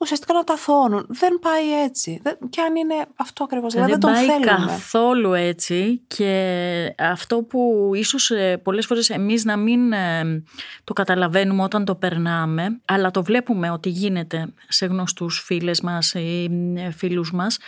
ουσιαστικά 0.00 0.32
να 0.32 0.44
τα 0.44 0.56
θώνουν. 0.56 1.06
Δεν 1.08 1.38
πάει 1.40 1.82
έτσι. 1.82 2.20
Δεν, 2.22 2.36
και 2.48 2.60
αν 2.60 2.76
είναι 2.76 2.94
αυτό 3.16 3.44
ακριβώς. 3.44 3.72
Δηλαδή, 3.72 3.90
δεν 3.90 4.00
δεν 4.00 4.14
τον 4.14 4.26
πάει 4.26 4.38
θέλουμε. 4.40 4.66
καθόλου 4.66 5.32
έτσι 5.32 6.02
και 6.06 6.94
αυτό 6.98 7.42
που 7.42 7.90
ίσως 7.94 8.30
ε, 8.30 8.56
πολλές 8.56 8.86
φορές 8.86 9.10
εμείς 9.10 9.44
να 9.44 9.56
μην 9.56 9.92
ε, 9.92 10.42
το 10.84 10.92
καταλαβαίνουμε 10.92 11.62
όταν 11.62 11.84
το 11.84 11.94
περνάμε 11.94 12.80
αλλά 12.84 13.10
το 13.10 13.22
βλέπουμε 13.22 13.70
ότι 13.70 13.88
γίνεται 13.88 14.52
σε 14.68 14.86
γνωστούς 14.86 15.42
φίλες 15.44 15.80
μας 15.80 16.14
ή 16.14 16.50
ε, 16.76 16.90
φίλους 16.90 17.32
μας 17.32 17.58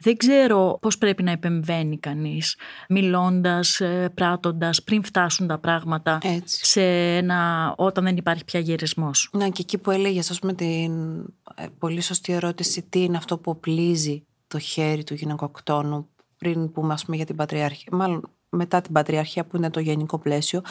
δεν 0.00 0.16
ξέρω 0.16 0.78
πώς 0.80 0.98
πρέπει 0.98 1.22
να 1.22 1.30
επεμβαίνει 1.30 1.98
κανείς 1.98 2.56
μιλώντας, 2.88 3.80
ε, 3.80 4.10
πράττοντας 4.14 4.82
πριν 4.82 5.04
φτάσουν 5.04 5.46
τα 5.46 5.58
πράγματα 5.58 6.18
Έτσι. 6.22 6.66
σε 6.66 6.82
ένα, 7.16 7.72
όταν 7.76 8.04
δεν 8.04 8.16
υπάρχει 8.16 8.44
πια 8.44 8.60
γυρισμός. 8.60 9.30
Να 9.32 9.48
και 9.48 9.60
εκεί 9.60 9.78
που 9.78 9.90
έλεγες 9.90 10.30
ας 10.30 10.38
πούμε 10.38 10.52
την 10.54 10.92
ε, 11.56 11.66
πολύ 11.82 12.00
σωστή 12.00 12.32
ερώτηση. 12.32 12.82
Τι 12.82 13.02
είναι 13.02 13.16
αυτό 13.16 13.38
που 13.38 13.50
οπλίζει 13.50 14.26
το 14.46 14.58
χέρι 14.58 15.04
του 15.04 15.14
γυναικοκτόνου 15.14 16.08
πριν 16.36 16.72
πούμε 16.72 16.92
ας 16.92 17.04
πούμε 17.04 17.16
για 17.16 17.26
την 17.26 17.36
πατριαρχία 17.36 17.96
μάλλον 17.96 18.30
μετά 18.56 18.80
την 18.80 18.92
πατριαρχία 18.92 19.44
που 19.44 19.56
είναι 19.56 19.70
το 19.70 19.80
γενικό 19.80 20.18
πλαίσιο 20.18 20.62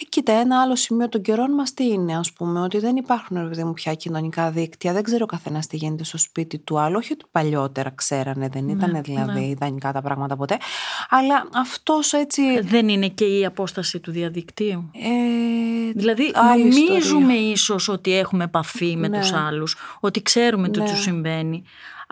ε, 0.00 0.04
κοίτα 0.08 0.32
ένα 0.32 0.60
άλλο 0.60 0.76
σημείο 0.76 1.08
των 1.08 1.22
καιρών 1.22 1.50
μας 1.54 1.74
τι 1.74 1.84
είναι 1.86 2.16
ας 2.16 2.32
πούμε 2.32 2.60
ότι 2.60 2.78
δεν 2.78 2.96
υπάρχουν 2.96 3.36
ρε 3.42 3.48
παιδί 3.48 3.64
μου 3.64 3.72
πια 3.72 3.94
κοινωνικά 3.94 4.50
δίκτυα 4.50 4.92
δεν 4.92 5.02
ξέρω 5.02 5.22
ο 5.24 5.26
καθένας 5.26 5.66
τι 5.66 5.76
γίνεται 5.76 6.04
στο 6.04 6.18
σπίτι 6.18 6.58
του 6.58 6.78
άλλου 6.78 6.96
όχι 6.98 7.12
ότι 7.12 7.24
παλιότερα 7.30 7.90
ξέρανε 7.94 8.48
δεν 8.48 8.68
ήταν 8.68 8.98
δηλαδή 9.02 9.40
ναι. 9.40 9.46
ιδανικά 9.46 9.92
τα 9.92 10.00
πράγματα 10.02 10.36
ποτέ 10.36 10.56
αλλά 11.08 11.48
αυτός 11.54 12.12
έτσι 12.12 12.60
Δεν 12.60 12.88
είναι 12.88 13.08
και 13.08 13.24
η 13.24 13.44
απόσταση 13.44 14.00
του 14.00 14.10
διαδικτύου; 14.10 14.90
ε, 14.92 15.92
Δηλαδή 15.94 16.30
άλλη 16.34 16.62
νομίζουμε 16.62 17.32
ιστορία. 17.32 17.50
ίσως 17.52 17.88
ότι 17.88 18.18
έχουμε 18.18 18.44
επαφή 18.44 18.96
με 18.96 19.08
Ναι. 19.08 19.20
τους 19.20 19.32
άλλους, 19.32 19.76
ότι 20.00 20.22
ξέρουμε 20.22 20.68
τι 20.68 20.78
Ναι. 20.80 20.84
τους 20.90 21.00
συμβαίνει. 21.00 21.62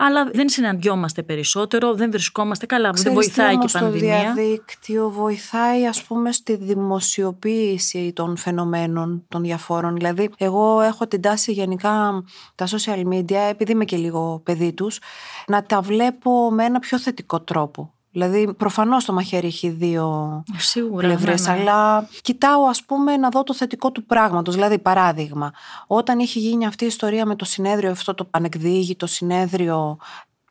Αλλά 0.03 0.29
δεν 0.33 0.49
συναντιόμαστε 0.49 1.23
περισσότερο, 1.23 1.93
δεν 1.93 2.11
βρισκόμαστε 2.11 2.65
καλά. 2.65 2.91
δεν 2.91 2.93
Ξέρεις 2.93 3.09
τι 3.11 3.15
βοηθάει 3.15 3.49
και 3.49 3.53
η 3.53 3.57
όμως 3.57 3.71
πανδημία. 3.71 4.15
Το 4.15 4.33
διαδίκτυο; 4.33 5.09
Βοηθάει 5.09 5.87
ας 5.87 6.03
πούμε 6.03 6.31
στη 6.31 6.55
δημοσιοποίηση 6.55 8.13
των 8.15 8.37
φαινομένων 8.37 9.23
των 9.27 9.41
διαφόρων. 9.41 9.95
Δηλαδή 9.95 10.29
εγώ 10.37 10.81
έχω 10.81 11.07
την 11.07 11.21
τάση 11.21 11.51
γενικά 11.51 12.23
τα 12.55 12.67
social 12.67 13.07
media 13.13 13.49
επειδή 13.49 13.71
είμαι 13.71 13.85
και 13.85 13.97
λίγο 13.97 14.41
παιδί 14.45 14.73
τους 14.73 14.99
να 15.47 15.63
τα 15.63 15.81
βλέπω 15.81 16.51
με 16.51 16.63
ένα 16.63 16.79
πιο 16.79 16.99
θετικό 16.99 17.41
τρόπο. 17.41 17.93
Δηλαδή 18.11 18.53
προφανώς 18.53 19.05
το 19.05 19.13
μαχαίρι 19.13 19.47
έχει 19.47 19.69
δύο 19.69 20.43
Σίγουρα. 20.57 21.07
πλευρές, 21.07 21.47
ναι, 21.47 21.53
ναι. 21.53 21.59
αλλά 21.59 22.07
κοιτάω 22.21 22.63
ας 22.65 22.83
πούμε 22.83 23.17
να 23.17 23.29
δω 23.29 23.43
το 23.43 23.53
θετικό 23.53 23.91
του 23.91 24.05
πράγματος. 24.05 24.53
Δηλαδή 24.55 24.79
παράδειγμα, 24.79 25.53
όταν 25.87 26.19
είχε 26.19 26.39
γίνει 26.39 26.65
αυτή 26.65 26.83
η 26.83 26.87
ιστορία 26.87 27.25
με 27.25 27.35
το 27.35 27.45
συνέδριο, 27.45 27.91
αυτό 27.91 28.13
το 28.13 28.27
ανεκδίγητο 28.31 29.07
συνέδριο 29.07 29.97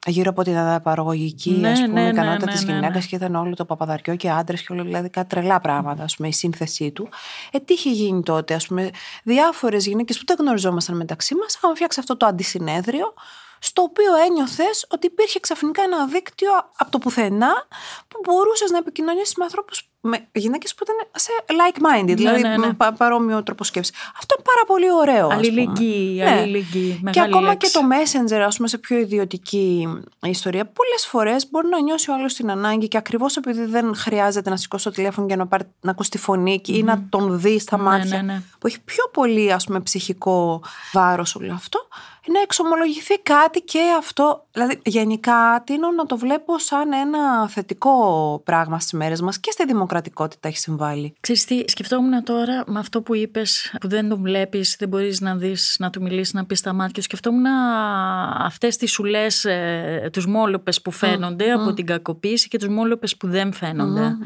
γύρω 0.07 0.31
από 0.31 0.43
την 0.43 0.57
αναπαραγωγική 0.57 1.51
Ναι, 1.51 1.71
ας 1.71 1.81
πούμε, 1.81 1.93
ναι, 1.93 2.03
ναι, 2.03 2.09
ικανότητα 2.09 2.47
ναι, 2.47 2.53
της 2.53 2.65
ναι, 2.65 2.73
γυναίκας 2.73 3.03
ναι. 3.03 3.09
και 3.09 3.17
ήταν 3.17 3.35
όλο 3.35 3.55
το 3.55 3.65
παπαδαριό 3.65 4.17
και 4.17 4.31
άντρες 4.31 4.63
και 4.63 4.73
όλα 4.73 4.83
δηλαδή 4.83 5.09
κάτι 5.09 5.29
τρελά 5.29 5.61
πράγματα 5.61 6.03
ας 6.03 6.17
πούμε, 6.17 6.29
η 6.29 6.33
σύνθεσή 6.33 6.91
του. 6.91 7.09
Ε, 7.51 7.59
τι 7.59 7.73
είχε 7.73 7.91
γίνει 7.91 8.23
τότε 8.23 8.55
ας 8.55 8.67
πούμε, 8.67 8.91
διάφορες 9.23 9.87
γυναίκες 9.87 10.19
που 10.19 10.25
δεν 10.27 10.37
γνωριζόμασταν 10.41 10.97
μεταξύ 10.97 11.35
μας 11.35 11.55
είχαμε 11.55 11.75
φτιάξεις 11.75 12.01
αυτό 12.01 12.17
το 12.17 12.27
αντισυνέδριο 12.27 13.15
στο 13.63 13.83
οποίο 13.83 14.15
ένιωθες 14.27 14.87
ότι 14.91 15.07
υπήρχε 15.07 15.41
ξαφνικά 15.41 15.83
ένα 15.83 16.07
δίκτυο 16.07 16.51
από 16.77 16.91
το 16.91 16.99
πουθενά 16.99 17.53
που 18.09 18.21
μπορούσες 18.25 18.71
να 18.71 18.79
επικοινωνήσεις 18.79 19.35
με 19.37 19.45
ανθρώπους, 19.45 19.89
με 20.01 20.29
γυναίκες 20.33 20.75
που 20.75 20.83
ήταν 20.85 20.97
σε 21.15 21.31
like-minded, 21.49 22.17
δηλαδή 22.17 22.43
ναι, 22.43 22.49
ναι. 22.49 22.57
με 22.67 22.73
πα- 22.73 22.93
παρόμοιο 22.93 23.43
τρόπο 23.43 23.65
σκέψης. 23.65 23.95
Αυτό 24.19 24.35
είναι 24.39 24.45
πάρα 24.55 24.65
πολύ 24.67 24.93
ωραίο. 24.93 25.27
ας 25.27 25.35
πούμε. 25.35 25.47
Αλληλεγγύη, 25.47 26.21
Ναι. 26.25 26.31
αλληλεγγύη. 26.31 26.93
Και 26.93 26.99
μεγάλη 27.03 27.29
ακόμα 27.35 27.49
λέξη. 27.49 27.71
και 27.73 27.79
το 27.79 27.85
Messenger, 27.91 28.41
ας 28.47 28.57
πούμε, 28.57 28.69
σε 28.69 28.79
πιο 28.79 28.97
ιδιωτική 28.99 29.89
ιστορία, 30.27 30.65
πολλές 30.67 31.07
φορές 31.07 31.51
μπορεί 31.51 31.69
να 31.69 31.81
νιώσει 31.81 32.11
ο 32.11 32.15
άλλος 32.15 32.35
την 32.35 32.51
ανάγκη 32.51 32.89
και 32.89 32.97
ακριβώς 32.97 33.37
επειδή 33.37 33.65
δεν 33.65 33.95
χρειάζεται 33.97 34.51
να 34.51 34.57
σηκώσει 34.57 34.85
το 34.85 34.91
τηλέφωνο 34.91 35.27
για 35.27 35.37
να, 35.37 35.47
πάρει, 35.47 35.65
να 35.81 35.91
ακούσει 35.91 36.11
τη 36.11 36.19
φωνή 36.19 36.61
και- 36.61 36.73
ή 36.77 36.83
να 36.83 37.07
τον 37.09 37.41
δει 37.41 37.59
στα 37.59 37.77
Ναι, 37.77 37.83
μάτια. 37.83 38.17
ναι, 38.23 38.33
ναι. 38.33 38.43
Που 38.59 38.67
έχει 38.67 38.81
πιο 38.81 39.05
πολύ, 39.13 39.53
ας 39.53 39.65
πούμε, 39.65 39.81
ψυχικό 39.81 40.63
βάρος 40.93 41.35
όλο 41.35 41.53
αυτό, 41.53 41.89
να 42.27 42.41
εξομολογηθεί 42.41 43.19
κάτι 43.23 43.61
και 43.61 43.81
αυτό. 43.99 44.47
Δηλαδή, 44.53 44.81
γενικά, 44.85 45.63
τίνω 45.67 45.91
να 45.91 46.07
το 46.07 46.17
βλέπω 46.17 46.59
σαν 46.59 46.93
ένα 46.93 47.49
θετικό 47.49 48.41
πράγμα 48.45 48.81
στις 48.81 48.93
μέρες 48.93 49.21
μας 49.21 49.41
και 49.41 49.51
στη 49.51 49.65
δημοκρατικότητα 49.67 50.49
έχει 50.49 50.59
συμβάλει. 50.59 51.15
Ξέρεις 51.21 51.45
τι, 51.45 51.63
σκεφτόμουν 51.67 52.25
τώρα 52.25 52.65
με 52.67 52.79
αυτό 52.79 53.03
που 53.03 53.15
είπες 53.15 53.75
που 53.81 53.89
δεν 53.89 54.09
τον 54.09 54.23
βλέπεις, 54.23 54.77
δεν 54.79 54.89
μπορείς 54.89 55.21
να 55.21 55.37
δεις, 55.37 55.77
να 55.79 55.91
του 55.91 56.03
μιλήσεις, 56.03 56.33
να 56.33 56.45
πεις 56.45 56.59
στα 56.59 56.73
μάτια. 56.73 57.03
Σκεφτόμουν 57.03 57.47
αυτές 58.39 58.77
τις 58.77 58.93
σουλές, 58.93 59.45
ε, 59.45 60.09
τους 60.13 60.27
μόλοπες 60.27 60.83
που 60.83 60.91
φαίνονται 60.91 61.53
από 61.53 61.73
την 61.73 61.87
κακοποίηση 61.87 62.49
και 62.49 62.59
τους 62.59 62.69
μόλοπες 62.69 63.17
που 63.17 63.29
δεν 63.29 63.53
φαινονται 63.53 64.17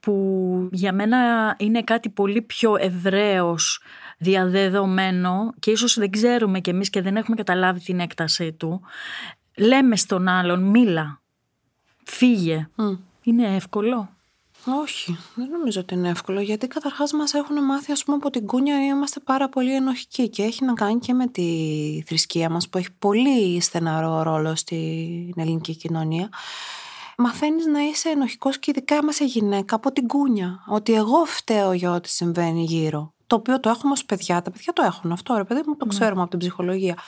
Που 0.00 0.68
για 0.72 0.92
μένα 0.92 1.18
είναι 1.58 1.82
κάτι 1.82 2.08
πολύ 2.08 2.42
πιο 2.42 2.76
ευρέως 2.78 3.80
διαδεδομένο 4.18 5.52
και 5.58 5.70
ίσως 5.70 5.98
δεν 5.98 6.10
ξέρουμε 6.10 6.60
κι 6.60 6.70
εμείς 6.70 6.90
και 6.90 7.02
δεν 7.02 7.16
έχουμε 7.16 7.36
καταλάβει 7.36 7.80
την 7.80 8.00
έκτασή 8.00 8.52
του. 8.52 8.80
Λέμε 9.56 9.96
στον 9.96 10.28
άλλον 10.28 10.62
μίλα, 10.62 11.20
φύγε. 12.04 12.68
Είναι 13.22 13.54
εύκολο; 13.54 14.08
Όχι, 14.82 15.18
δεν 15.34 15.48
νομίζω 15.48 15.80
ότι 15.80 15.94
είναι 15.94 16.08
εύκολο 16.08 16.40
γιατί 16.40 16.66
καταρχάς 16.66 17.12
μας 17.12 17.34
έχουν 17.34 17.64
μάθει 17.64 17.92
ας 17.92 18.04
πούμε 18.04 18.16
από 18.16 18.30
την 18.30 18.46
κούνια 18.46 18.84
είμαστε 18.84 19.20
πάρα 19.20 19.48
πολύ 19.48 19.74
ενοχικοί 19.74 20.28
και 20.28 20.42
έχει 20.42 20.64
να 20.64 20.72
κάνει 20.72 20.98
και 20.98 21.12
με 21.12 21.26
τη 21.26 21.48
θρησκεία 22.06 22.50
μας 22.50 22.68
που 22.68 22.78
έχει 22.78 22.92
πολύ 22.98 23.60
στεναρό 23.60 24.22
ρόλο 24.22 24.54
στην 24.54 25.32
ελληνική 25.36 25.76
κοινωνία. 25.76 26.28
Μαθαίνεις 27.16 27.66
να 27.66 27.80
είσαι 27.80 28.08
ενοχικός 28.08 28.58
και 28.58 28.70
ειδικά 28.70 28.98
άμα 28.98 29.08
είσαι 29.10 29.24
γυναίκα 29.24 29.74
από 29.74 29.92
την 29.92 30.06
κούνια. 30.06 30.64
Ότι 30.66 30.92
εγώ 30.92 31.24
φταίω 31.24 31.72
για 31.72 31.92
ό,τι 31.92 32.08
συμβαίνει 32.08 32.64
γύρω. 32.64 33.12
Το 33.34 33.40
οποίο 33.40 33.60
το 33.60 33.68
έχουμε 33.68 33.92
ως 33.92 34.04
παιδιά. 34.04 34.42
Τα 34.42 34.50
παιδιά 34.50 34.72
το 34.72 34.82
έχουν 34.82 35.12
αυτό, 35.12 35.34
ρε 35.36 35.44
παιδί 35.44 35.62
μου, 35.66 35.76
το 35.76 35.86
ξέρουμε 35.86 36.20
από 36.20 36.30
την 36.30 36.38
ψυχολογία. 36.38 36.98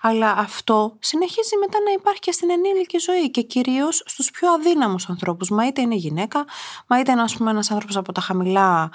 Αλλά 0.00 0.30
αυτό 0.30 0.96
συνεχίζει 0.98 1.56
μετά 1.60 1.78
να 1.84 1.90
υπάρχει 1.90 2.20
και 2.20 2.32
στην 2.32 2.50
ενήλικη 2.50 2.98
ζωή 2.98 3.30
και 3.30 3.42
κυρίως 3.42 4.02
στους 4.06 4.30
πιο 4.30 4.52
αδύναμους 4.52 5.08
ανθρώπους. 5.08 5.50
Μα 5.50 5.66
είτε 5.66 5.80
είναι 5.80 5.94
γυναίκα, 5.94 6.44
μα 6.86 6.98
είτε 6.98 7.12
είναι 7.12 7.22
ας 7.22 7.36
πούμε, 7.36 7.50
ένας 7.50 7.70
άνθρωπος 7.70 7.96
από 7.96 8.12
τα 8.12 8.20
χαμηλά 8.20 8.90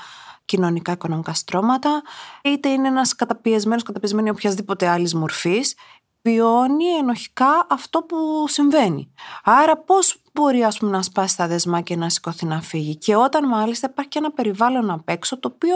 κοινωνικά 0.46 0.92
οικονομικά 0.92 1.34
στρώματα, 1.34 2.02
είτε 2.44 2.70
είναι 2.70 2.88
ένας 2.88 3.16
καταπιεσμένος, 3.16 3.84
καταπιεσμένη 3.84 4.30
οποιασδήποτε 4.30 4.88
άλλης 4.88 5.16
μορφής. 5.16 5.76
Βιώνει 6.24 6.86
ενοχικά 6.86 7.68
αυτό 7.70 8.02
που 8.02 8.46
συμβαίνει. 8.48 9.14
Άρα, 9.44 9.78
πώς 9.78 10.22
μπορεί 10.34 10.64
ας 10.64 10.78
πούμε, 10.78 10.92
να 10.92 11.02
σπάσει 11.02 11.38
τα 11.38 11.48
δεσμά 11.48 11.82
και 11.82 11.96
να 11.96 12.10
σηκωθεί 12.10 12.46
να 12.46 12.62
φύγει; 12.62 12.96
Και 12.96 13.16
όταν 13.16 13.48
μάλιστα 13.48 13.88
υπάρχει 13.92 14.10
και 14.10 14.18
ένα 14.18 14.32
περιβάλλον 14.32 14.90
απ' 14.92 15.10
έξω 15.10 15.40
το 15.40 15.52
οποίο 15.54 15.76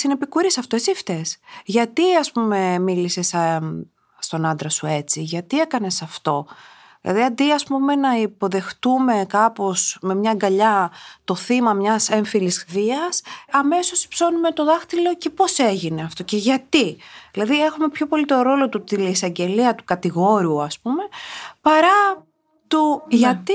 συνεπικουρείς 0.00 0.58
αυτό, 0.58 0.76
εσύ 0.76 0.94
φταίς. 0.94 1.38
Γιατί 1.64 2.16
ας 2.16 2.32
πούμε 2.32 2.78
μίλησες 2.78 3.34
α, 3.34 3.60
στον 4.18 4.46
άντρα 4.46 4.68
σου 4.68 4.86
έτσι, 4.86 5.22
γιατί 5.22 5.60
έκανες 5.60 6.02
αυτό; 6.02 6.46
Δηλαδή 7.02 7.22
αντί 7.22 7.52
ας 7.52 7.64
πούμε 7.64 7.94
να 7.94 8.16
υποδεχτούμε 8.16 9.24
κάπως 9.28 9.98
με 10.00 10.14
μια 10.14 10.30
αγκαλιά 10.30 10.90
το 11.24 11.34
θύμα 11.34 11.72
μιας 11.72 12.10
έμφυλης 12.10 12.64
βίας, 12.68 13.22
αμέσως 13.50 14.04
υψώνουμε 14.04 14.52
το 14.52 14.64
δάχτυλο 14.64 15.14
και 15.16 15.30
πώς 15.30 15.58
έγινε 15.58 16.02
αυτό 16.02 16.22
και 16.22 16.36
γιατί. 16.36 16.98
Δηλαδή 17.32 17.62
έχουμε 17.64 17.88
πιο 17.88 18.06
πολύ 18.06 18.24
το 18.24 18.42
ρόλο 18.42 18.68
του 18.68 18.84
τηλεεισαγγελία, 18.84 19.74
του 19.74 19.84
κατηγόρου 19.84 20.62
ας 20.62 20.78
πούμε, 20.78 21.02
παρά 21.60 22.26
του 22.70 23.02
γιατί 23.08 23.52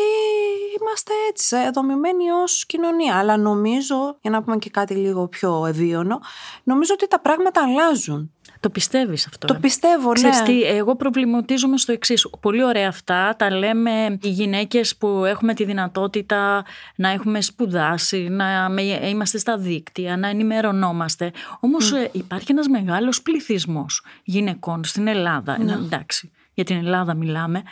είμαστε 0.79 1.11
έτσι 1.29 1.55
δομημένοι 1.73 2.29
ως 2.43 2.65
κοινωνία. 2.65 3.15
Αλλά 3.15 3.37
νομίζω, 3.37 4.17
για 4.21 4.31
να 4.31 4.43
πούμε 4.43 4.57
και 4.57 4.69
κάτι 4.69 4.93
λίγο 4.93 5.27
πιο 5.27 5.65
ευίωνο, 5.65 6.19
νομίζω 6.63 6.93
ότι 6.93 7.07
τα 7.07 7.19
πράγματα 7.19 7.61
αλλάζουν. 7.63 8.29
Το 8.59 8.69
πιστεύεις 8.71 9.27
αυτό. 9.27 9.47
Το 9.47 9.53
ε; 9.53 9.59
πιστεύω, 9.59 10.07
ναι. 10.07 10.13
Ξέρεις 10.13 10.41
τι, 10.41 10.61
εγώ 10.61 10.95
προβληματίζομαι 10.95 11.77
στο 11.77 11.91
εξής. 11.91 12.29
Πολύ 12.39 12.63
ωραία 12.63 12.87
αυτά. 12.87 13.35
Τα 13.37 13.51
λέμε 13.51 14.17
οι 14.21 14.29
γυναίκες 14.29 14.95
που 14.95 15.07
έχουμε 15.07 15.53
τη 15.53 15.63
δυνατότητα 15.63 16.65
να 16.95 17.09
έχουμε 17.09 17.41
σπουδάσει, 17.41 18.27
να 18.29 18.69
με- 18.69 18.81
είμαστε 19.09 19.37
στα 19.37 19.57
δίκτυα, 19.57 20.17
να 20.17 20.27
ενημερωνόμαστε. 20.27 21.31
Όμως 21.59 21.91
ε, 21.91 22.09
υπάρχει 22.11 22.51
ένας 22.51 22.67
μεγάλος 22.67 23.21
πληθυσμός 23.21 24.03
γυναικών 24.23 24.83
στην 24.83 25.07
Ελλάδα. 25.07 25.57
Ναι. 25.59 25.71
Ε, 25.71 25.75
εντάξει, 25.75 26.31
για 26.55 26.63
την 26.63 26.75
Ελλάδα 26.77 27.13
μιλάμε, 27.13 27.63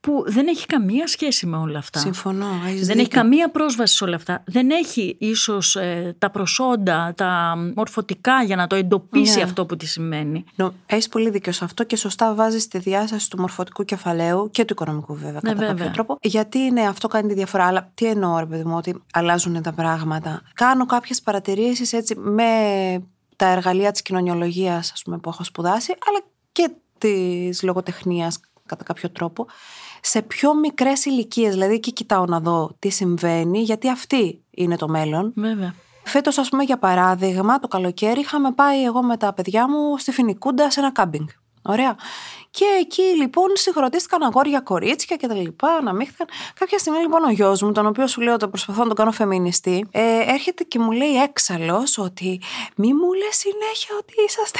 που 0.00 0.24
δεν 0.26 0.46
έχει 0.46 0.66
καμία 0.66 1.06
σχέση 1.06 1.46
με 1.46 1.56
όλα 1.56 1.78
αυτά. 1.78 1.98
Συμφωνώ, 1.98 2.46
έχεις 2.66 2.86
Δεν 2.86 2.98
έχει 2.98 3.04
δίκιο. 3.06 3.20
καμία 3.20 3.50
πρόσβαση 3.50 3.96
σε 3.96 4.04
όλα 4.04 4.16
αυτά. 4.16 4.42
Δεν 4.46 4.70
έχει 4.70 5.16
ίσως 5.20 5.76
ε, 5.76 6.14
τα 6.18 6.30
προσόντα, 6.30 7.12
τα 7.16 7.54
μορφωτικά 7.76 8.42
για 8.42 8.56
να 8.56 8.66
το 8.66 8.76
εντοπίσει 8.76 9.36
Ναι. 9.36 9.42
αυτό 9.42 9.66
που 9.66 9.76
τη 9.76 9.86
σημαίνει. 9.86 10.44
Έχεις 10.86 11.08
πολύ 11.08 11.30
δίκιο 11.30 11.52
σε 11.52 11.64
αυτό 11.64 11.84
και 11.84 11.96
σωστά 11.96 12.34
βάζεις 12.34 12.68
τη 12.68 12.78
διάσταση 12.78 13.30
του 13.30 13.38
μορφωτικού 13.40 13.84
κεφαλαίου 13.84 14.50
και 14.50 14.64
του 14.64 14.72
οικονομικού 14.72 15.14
βέβαια 15.14 15.32
Ναι, 15.32 15.40
κατά 15.40 15.54
βέβαια. 15.54 15.74
κάποιο 15.74 15.90
τρόπο. 15.90 16.18
Γιατί 16.22 16.58
ναι, 16.70 16.82
αυτό 16.86 17.08
κάνει 17.08 17.28
τη 17.28 17.34
διαφορά. 17.34 17.64
Αλλά 17.66 17.90
τι 17.94 18.06
εννοώ, 18.06 18.38
ρε 18.38 18.46
παιδί 18.46 18.64
μου, 18.64 18.76
ότι 18.76 19.02
αλλάζουν 19.12 19.62
τα 19.62 19.72
πράγματα. 19.72 20.42
Κάνω 20.54 20.86
κάποιες 20.86 21.22
παρατηρήσεις 21.22 21.92
έτσι 21.92 22.14
με 22.18 22.44
τα 23.36 23.46
εργαλεία 23.46 23.90
της 23.92 24.02
κοινωνιολογίας, 24.02 24.90
ας 24.92 25.02
πούμε, 25.02 25.18
που 25.18 25.28
έχω 25.28 25.44
σπουδάσει, 25.44 25.94
αλλά 26.08 26.18
και 26.52 26.70
της 26.98 27.62
λογοτεχνίας 27.62 28.40
κατά 28.66 28.84
κάποιο 28.84 29.10
τρόπο. 29.10 29.46
Σε 30.00 30.22
πιο 30.22 30.54
μικρές 30.54 31.04
ηλικίες, 31.04 31.52
δηλαδή 31.52 31.74
εκεί 31.74 31.92
κοιτάω 31.92 32.24
να 32.24 32.40
δω 32.40 32.76
τι 32.78 32.88
συμβαίνει, 32.88 33.62
γιατί 33.62 33.88
αυτή 33.88 34.42
είναι 34.50 34.76
το 34.76 34.88
μέλλον. 34.88 35.32
Βέβαια. 35.36 35.74
Φέτος, 36.04 36.38
ας 36.38 36.48
πούμε, 36.48 36.62
για 36.62 36.78
παράδειγμα, 36.78 37.58
το 37.58 37.68
καλοκαίρι 37.68 38.20
είχαμε 38.20 38.52
πάει 38.52 38.84
εγώ 38.84 39.02
με 39.02 39.16
τα 39.16 39.32
παιδιά 39.32 39.68
μου 39.68 39.98
στη 39.98 40.12
Φινικούντα 40.12 40.70
σε 40.70 40.80
ένα 40.80 40.92
κάμπινγκ. 40.92 41.26
Ωραία. 41.62 41.96
Και 42.58 42.64
εκεί 42.80 43.02
λοιπόν 43.02 43.48
συγχρονίστηκαν 43.52 44.22
αγόρια 44.22 44.60
κορίτσια 44.60 45.16
και 45.16 45.26
τα 45.26 45.34
λοιπά, 45.34 45.68
αναμίχθηκαν. 45.68 46.26
Κάποια 46.58 46.78
στιγμή 46.78 47.00
λοιπόν 47.00 47.24
ο 47.24 47.30
γιος 47.30 47.62
μου, 47.62 47.72
τον 47.72 47.86
οποίο 47.86 48.06
σου 48.06 48.20
λέω 48.20 48.34
ότι 48.34 48.48
προσπαθώ 48.48 48.80
να 48.80 48.86
τον 48.86 48.96
κάνω 48.96 49.12
φεμινιστή, 49.12 49.86
ε, 49.90 50.00
έρχεται 50.34 50.62
και 50.64 50.78
μου 50.78 50.90
λέει 50.90 51.14
έξαλλος 51.22 51.98
ότι 51.98 52.40
μη 52.76 52.92
μου 52.94 53.12
λες 53.12 53.36
συνέχεια 53.36 53.94
ότι 53.98 54.14
είσαστε. 54.26 54.58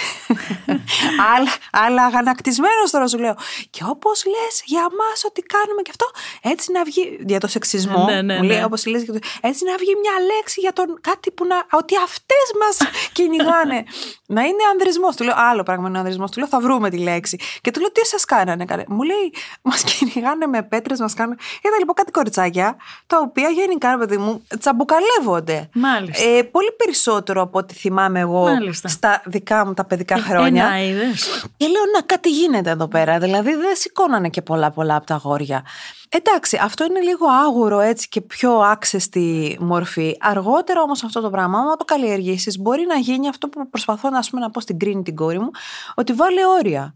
αλλά, 1.35 1.50
αλλά 1.73 2.03
αγανακτισμένος 2.05 2.91
τώρα 2.91 3.07
σου 3.07 3.19
λέω. 3.19 3.35
Και 3.71 3.83
όπως 3.88 4.25
λες 4.26 4.62
για 4.65 4.83
μας 4.83 5.25
ότι 5.25 5.41
κάνουμε 5.43 5.83
και 5.83 5.91
αυτό, 5.91 6.07
έτσι 6.43 6.73
να 6.73 6.85
βγει. 6.85 7.19
Για 7.26 7.41
το 7.41 7.47
σεξισμό. 7.49 8.05
Ναι, 8.05 8.23
ναι, 8.23 8.37
μου 8.37 8.43
λέει 8.43 8.59
ναι. 8.59 8.65
όπως 8.65 8.87
λες, 8.87 9.03
για 9.03 9.12
το- 9.12 9.19
έτσι 9.41 9.65
να 9.65 9.76
βγει 9.76 9.93
μια 10.00 10.12
λέξη 10.35 10.61
για 10.61 10.73
τον 10.73 10.99
κάτι 11.00 11.31
που 11.31 11.45
να. 11.47 11.79
ότι 11.79 11.95
αυτές 11.97 12.47
μας 12.61 12.76
κυνηγάνε. 13.17 13.85
να 14.26 14.43
είναι 14.43 14.62
ανδρισμός. 14.73 15.17
Του 15.17 15.25
λέω 15.25 15.35
άλλο 15.37 15.62
πράγμα 15.62 15.88
είναι 15.88 15.99
ανδρισμός. 15.99 16.31
Του 16.31 16.38
λέω 16.38 16.49
θα 16.49 16.61
βρούμε 16.61 16.91
τη 16.91 16.99
λέξη. 16.99 17.38
Και 17.61 17.71
του 17.71 17.81
λέω 17.87 17.93
τι 17.93 18.07
σας 18.07 18.25
κάνανε. 18.25 18.64
Κάνε. 18.64 18.85
Μου 18.88 19.02
λέει 19.02 19.33
μας 19.62 19.83
κυνηγάνε 19.83 20.47
με 20.47 20.62
πέτρες, 20.62 21.00
μας 21.00 21.14
κάνουν. 21.14 21.38
Ήταν 21.64 21.78
λοιπόν 21.78 21.95
κάτι 21.95 22.11
κοριτσάκια 22.11 22.76
τα 23.07 23.19
οποία 23.19 23.49
γενικά, 23.49 23.90
ρε 23.90 23.97
παιδί 23.97 24.16
μου, 24.16 24.43
τσαμπουκαλεύονται. 24.59 25.69
Μάλιστα. 25.73 26.25
Ε, 26.25 26.43
πολύ 26.43 26.73
περισσότερο 26.76 27.43
από 27.43 27.59
ό,τι 27.59 27.75
θυμάμαι 27.75 28.21
εγώ 28.21 28.43
Μάλιστα. 28.43 28.88
στα 28.88 29.23
δικά 29.25 29.66
μου 29.66 29.75
τα 29.75 29.85
παιδικά 29.85 30.16
χρόνια. 30.16 30.64
Ένα 30.66 30.83
είδες. 30.83 31.47
Και 31.57 31.66
λέω 31.66 31.83
να 31.95 32.00
κάτι 32.00 32.31
γίνεται 32.31 32.71
εδώ 32.71 32.88
πέρα. 32.88 33.19
Δηλαδή 33.19 33.55
δεν 33.55 33.76
σηκώνανε 33.76 34.28
και 34.28 34.43
πολλά 34.43 34.71
πολλά 34.71 34.97
από 34.97 35.07
τα 35.07 35.14
αγόρια. 35.14 35.64
Εντάξει, 36.09 36.59
αυτό 36.62 36.85
είναι 36.85 37.00
λίγο 37.00 37.26
άγουρο 37.26 37.81
έτσι 37.81 38.09
και 38.09 38.21
πιο 38.21 38.52
άξεστη 38.52 39.57
μορφή. 39.61 40.16
Αργότερα 40.21 40.83
όμως 40.83 41.05
αυτό 41.05 41.21
το 41.21 41.31
πράγμα, 41.31 41.59
άμα 41.59 41.76
το 41.76 41.85
καλλιεργήσεις, 41.85 42.59
μπορεί 42.59 42.87
να 42.88 42.97
γίνει 42.97 43.28
αυτό 43.28 43.49
που 43.49 43.71
προσπαθώ 43.71 44.11
να, 44.11 44.19
ας 44.19 44.31
πούμε, 44.31 44.43
να 44.43 44.50
πω 44.50 44.61
στην 44.61 44.78
κρίνη 44.78 45.02
την 45.02 45.14
κόρη 45.16 45.38
μου, 45.38 45.50
ότι 45.95 46.12
βάλει 46.12 46.45
όρια. 46.59 46.95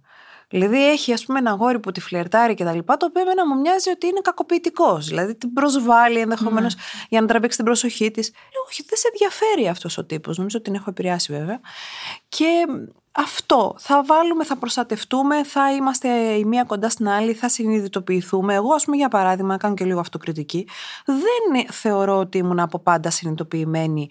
Δηλαδή 0.50 0.90
έχει 0.90 1.12
ας 1.12 1.24
πούμε 1.24 1.38
ένα 1.38 1.50
αγόρι 1.50 1.80
που 1.80 1.92
τη 1.92 2.00
φλερτάρει 2.00 2.54
και 2.54 2.64
τα 2.64 2.74
λοιπά, 2.74 2.96
το 2.96 3.06
οποίο 3.06 3.22
εμένα 3.22 3.46
μου 3.46 3.60
μοιάζει 3.60 3.90
ότι 3.90 4.06
είναι 4.06 4.20
κακοποιητικός. 4.22 5.06
Δηλαδή 5.06 5.36
την 5.36 5.52
προσβάλλει 5.52 6.18
ενδεχομένως 6.18 6.76
για 7.08 7.20
να 7.20 7.26
τραβήξει 7.26 7.56
την 7.56 7.66
προσοχή 7.66 8.10
της. 8.10 8.30
Λέω, 8.30 8.62
όχι, 8.66 8.84
δεν 8.88 8.98
σε 8.98 9.08
ενδιαφέρει 9.12 9.68
αυτός 9.68 9.98
ο 9.98 10.04
τύπος. 10.04 10.36
Νομίζω 10.36 10.58
ότι 10.58 10.70
την 10.70 10.78
έχω 10.80 10.90
επηρεάσει 10.90 11.32
βέβαια. 11.32 11.60
Και 12.28 12.66
αυτό. 13.12 13.74
Θα 13.78 14.04
βάλουμε, 14.04 14.44
θα 14.44 14.56
προστατευτούμε, 14.56 15.44
θα 15.44 15.72
είμαστε 15.72 16.08
η 16.08 16.44
μία 16.44 16.64
κοντά 16.64 16.88
στην 16.88 17.08
άλλη, 17.08 17.32
θα 17.32 17.48
συνειδητοποιηθούμε. 17.48 18.54
Εγώ, 18.54 18.74
ας 18.74 18.84
πούμε, 18.84 18.96
για 18.96 19.08
παράδειγμα, 19.08 19.56
κάνω 19.56 19.74
και 19.74 19.84
λίγο 19.84 20.00
αυτοκριτική. 20.00 20.68
Δεν 21.04 21.66
θεωρώ 21.70 22.16
ότι 22.16 22.38
ήμουν 22.38 22.60
από 22.60 22.78
πάντα 22.78 23.10
συνειδητοποιημένη 23.10 24.08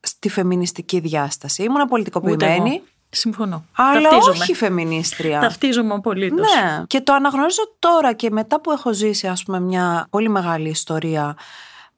στη 0.00 0.28
φεμινιστική 0.28 1.00
διάσταση. 1.00 1.62
Ήμουν 1.62 1.80
Ούτε 1.80 1.88
πολιτικοποιημένη. 1.88 2.82
Εγώ. 3.10 3.20
Συμφωνώ. 3.20 3.64
Αλλά 3.72 4.08
Ταυτίζομαι. 4.08 4.38
όχι 4.42 4.54
φεμινίστρια. 4.54 5.40
Ταυτίζομαι 5.40 5.94
απολύτως. 5.94 6.54
Ναι. 6.54 6.82
Και 6.86 7.00
το 7.00 7.12
αναγνωρίζω 7.12 7.62
τώρα 7.78 8.12
και 8.12 8.30
μετά 8.30 8.60
που 8.60 8.70
έχω 8.70 8.92
ζήσει, 8.92 9.26
ας 9.26 9.42
πούμε, 9.42 9.60
μια 9.60 10.06
πολύ 10.10 10.28
μεγάλη 10.28 10.68
ιστορία 10.68 11.36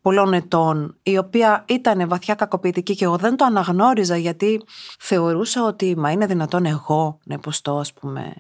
πολλών 0.03 0.33
ετών, 0.33 0.97
η 1.03 1.19
οποία 1.19 1.65
ήταν 1.69 2.09
βαθιά 2.09 2.35
κακοποιητική 2.35 2.95
και 2.95 3.05
εγώ 3.05 3.17
δεν 3.17 3.37
το 3.37 3.45
αναγνώριζα 3.45 4.17
γιατί 4.17 4.63
θεωρούσα 4.99 5.65
ότι 5.65 5.95
μα 5.97 6.11
είναι 6.11 6.27
δυνατόν 6.27 6.67
εγώ 6.67 7.19
να 7.25 7.35
υποστώ, 7.35 7.79
ας 7.79 7.93
πούμε. 7.93 8.35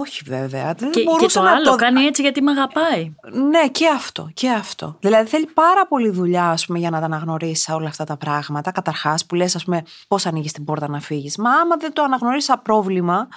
Όχι 0.00 0.22
βέβαια. 0.26 0.74
Δεν 0.74 0.90
Και, 0.90 1.00
και 1.00 1.06
μπορούσα 1.10 1.40
το 1.40 1.46
να 1.46 1.52
άλλο 1.52 1.70
το... 1.70 1.74
κάνει 1.74 2.04
έτσι 2.04 2.22
γιατί 2.22 2.42
με 2.42 2.50
αγαπάει. 2.50 3.14
Ναι, 3.50 3.68
και 3.68 3.88
αυτό, 3.88 4.30
και 4.34 4.50
αυτό. 4.50 4.96
Δηλαδή 5.00 5.28
θέλει 5.28 5.46
πάρα 5.46 5.86
πολύ 5.86 6.10
δουλειά, 6.10 6.50
ας 6.50 6.66
πούμε, 6.66 6.78
για 6.78 6.90
να 6.90 6.98
τα 6.98 7.04
αναγνωρίσει 7.04 7.72
όλα 7.72 7.88
αυτά 7.88 8.04
τα 8.04 8.16
πράγματα. 8.16 8.70
Καταρχάς, 8.70 9.26
που 9.26 9.34
λες, 9.34 9.56
ας 9.56 9.64
πούμε, 9.64 9.82
πώς 10.08 10.26
ανοίγεις 10.26 10.52
την 10.52 10.64
πόρτα 10.64 10.88
να 10.88 11.00
φύγεις. 11.00 11.36
Μα 11.36 11.50
άμα 11.50 11.76
δεν 11.76 11.92
το 11.92 12.02
αναγνωρίσει 12.02 12.46
σαν 12.46 12.62
πρόβλημα, 12.62 13.28